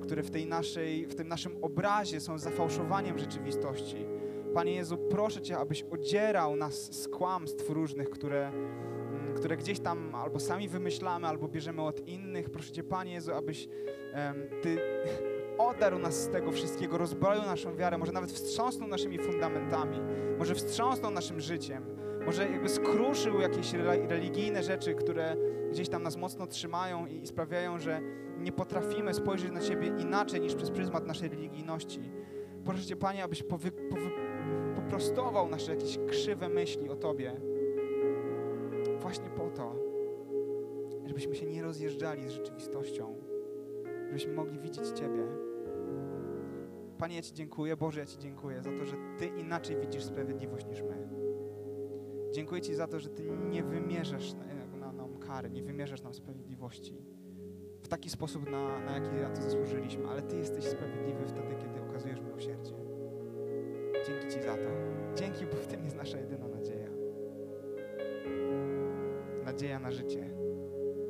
[0.01, 4.18] które w, tej naszej, w tym naszym obrazie są zafałszowaniem rzeczywistości.
[4.59, 10.15] Panie Jezu, proszę Cię, abyś odzierał nas z kłamstw różnych, które, mm, które gdzieś tam
[10.15, 12.51] albo sami wymyślamy, albo bierzemy od innych.
[12.51, 13.69] Proszę Cię, Panie Jezu, abyś
[14.63, 14.79] Ty
[15.71, 20.01] odarł nas z tego wszystkiego, rozbroił naszą wiarę, może nawet wstrząsnął naszymi fundamentami,
[20.39, 21.87] może wstrząsnął naszym życiem,
[22.27, 23.73] może jakby skruszył jakieś
[24.09, 25.37] religijne rzeczy, które
[25.71, 28.01] gdzieś tam nas mocno trzymają i sprawiają, że
[28.39, 32.01] nie potrafimy spojrzeć na Ciebie inaczej niż przez pryzmat naszej religijności.
[32.65, 34.11] Proszę Cię, Panie, abyś powy, powy,
[34.99, 37.33] poprostował nasze jakieś krzywe myśli o Tobie.
[39.01, 39.75] Właśnie po to,
[41.07, 43.15] żebyśmy się nie rozjeżdżali z rzeczywistością,
[44.07, 45.23] żebyśmy mogli widzieć Ciebie.
[46.99, 50.67] Panie, ja Ci dziękuję, Boże, ja Ci dziękuję za to, że Ty inaczej widzisz sprawiedliwość
[50.67, 51.09] niż my.
[52.33, 56.15] Dziękuję Ci za to, że Ty nie wymierzasz na, na nam kary, nie wymierzasz nam
[56.15, 57.03] sprawiedliwości
[57.83, 61.81] w taki sposób, na, na jaki na to zasłużyliśmy, ale Ty jesteś sprawiedliwy wtedy, kiedy
[61.91, 62.78] okazujesz miłosierdzie.
[64.39, 64.71] Ci za to.
[65.15, 66.89] Dzięki, bo w tym jest nasza jedyna nadzieja.
[69.45, 70.31] Nadzieja na życie,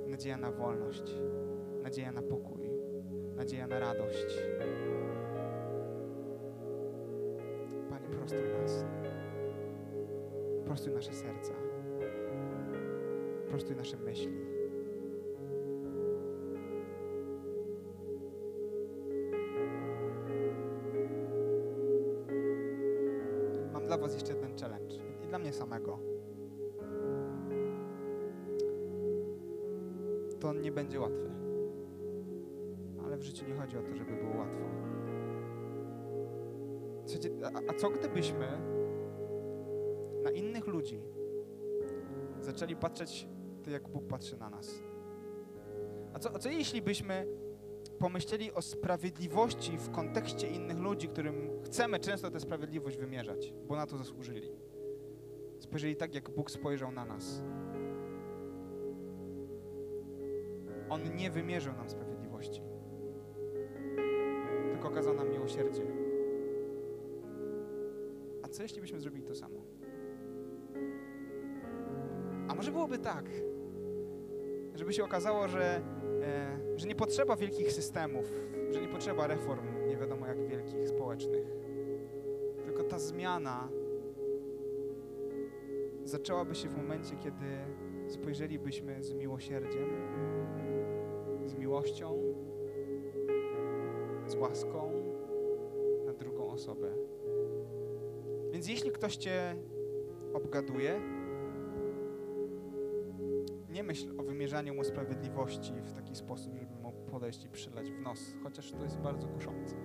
[0.06, 1.14] nadzieja na wolność,
[1.82, 2.70] nadzieja na pokój,
[3.36, 4.38] nadzieja na radość.
[7.90, 8.84] Panie, prostuj nas.
[10.64, 11.52] Prostuj nasze serca.
[13.48, 14.57] Prostuj nasze myśli.
[24.00, 24.94] Was jeszcze jeden challenge.
[25.24, 25.98] I dla mnie samego.
[30.40, 31.30] To nie będzie łatwe.
[33.04, 34.64] Ale w życiu nie chodzi o to, żeby było łatwo.
[37.44, 38.46] A, a co gdybyśmy
[40.22, 41.00] na innych ludzi
[42.40, 43.28] zaczęli patrzeć
[43.64, 44.82] tak, jak Bóg patrzy na nas?
[46.12, 47.26] A co, a co jeśli byśmy
[47.98, 53.86] pomyśleli o sprawiedliwości w kontekście innych ludzi, którym chcemy często tę sprawiedliwość wymierzać, bo na
[53.86, 54.50] to zasłużyli?
[55.58, 57.42] Spojrzeli tak, jak Bóg spojrzał na nas.
[60.88, 62.62] On nie wymierzył nam sprawiedliwości,
[64.72, 65.82] tylko okazał nam miłosierdzie.
[68.42, 69.60] A co jeśli byśmy zrobili to samo?
[72.48, 73.30] A może byłoby tak,
[74.74, 75.82] żeby się okazało, że,
[76.22, 78.32] e, że nie potrzeba wielkich systemów,
[78.70, 81.46] że nie potrzeba reform nie wiadomo jak wielkich społecznych,
[82.64, 83.68] tylko ta zmiana
[86.04, 87.46] zaczęłaby się w momencie, kiedy
[88.08, 89.88] spojrzelibyśmy z miłosierdziem,
[91.46, 92.34] z miłością,
[94.26, 94.92] z łaską
[96.06, 96.94] na drugą osobę.
[98.52, 99.56] Więc jeśli ktoś cię
[100.32, 101.00] obgaduje,
[103.78, 108.00] nie myśl o wymierzaniu mu sprawiedliwości w taki sposób, żeby mu podejść i przylać w
[108.00, 109.76] nos, chociaż to jest bardzo kuszące.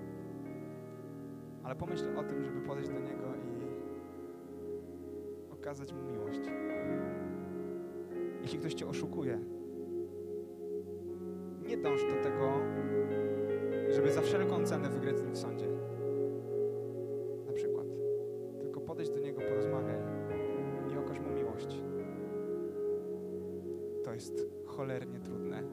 [1.63, 3.63] Ale pomyśl o tym, żeby podejść do niego i
[5.53, 6.39] okazać mu miłość.
[8.41, 9.39] Jeśli ktoś cię oszukuje,
[11.67, 12.53] nie dąż do tego,
[13.89, 15.67] żeby za wszelką cenę wygrać z nim w sądzie.
[24.13, 25.63] To jest cholernie trudne.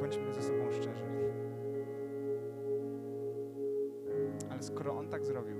[0.00, 1.04] Bądźmy ze sobą szczerzy.
[4.50, 5.56] Ale skoro on tak zrobił,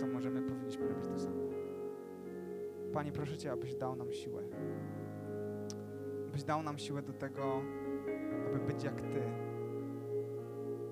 [0.00, 1.42] to możemy, powinniśmy robić to samo.
[2.92, 4.42] Panie, proszę Cię, abyś dał nam siłę.
[6.28, 7.62] Abyś dał nam siłę do tego,
[8.46, 9.22] aby być jak Ty.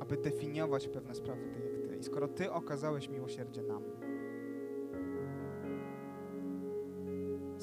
[0.00, 1.96] Aby definiować pewne sprawy tak jak Ty.
[1.96, 3.82] I skoro Ty okazałeś miłosierdzie nam,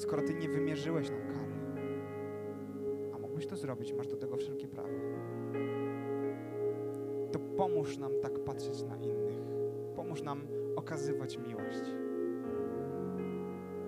[0.08, 1.52] skoro Ty nie wymierzyłeś nam kary,
[3.14, 4.88] a mógłbyś to zrobić, masz do tego wszelkie prawo,
[7.32, 9.38] to pomóż nam tak patrzeć na innych.
[9.96, 10.46] Pomóż nam
[10.76, 11.82] okazywać miłość.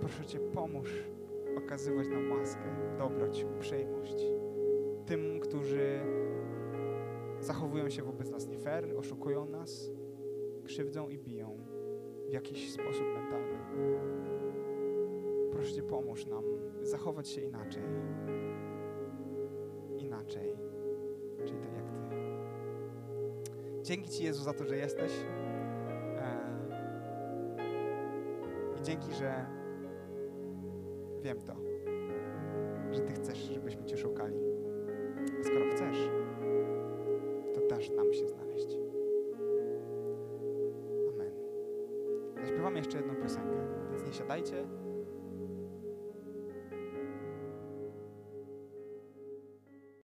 [0.01, 1.05] Proszę Cię, pomóż
[1.65, 4.17] okazywać nam łaskę, dobroć, uprzejmość.
[5.07, 6.01] Tym, którzy
[7.41, 9.91] zachowują się wobec nas nie fair, oszukują nas,
[10.65, 11.59] krzywdzą i biją
[12.29, 14.20] w jakiś sposób mentalny.
[15.61, 16.45] Proszę Cię, pomóż nam
[16.83, 17.83] zachować się inaczej.
[19.99, 20.57] Inaczej,
[21.45, 22.17] czyli tak jak Ty.
[23.83, 25.13] Dzięki Ci, Jezu, za to, że jesteś.
[26.17, 26.41] E,
[28.79, 29.47] I dzięki, że
[31.23, 31.57] wiem to,
[32.91, 34.37] że Ty chcesz, żebyśmy Cię szukali.
[35.41, 36.11] A skoro chcesz,
[37.55, 38.77] to dasz nam się znaleźć.
[41.15, 41.33] Amen.
[42.41, 43.57] Zaśpiewamy jeszcze jedną piosenkę,
[43.91, 44.80] więc nie siadajcie,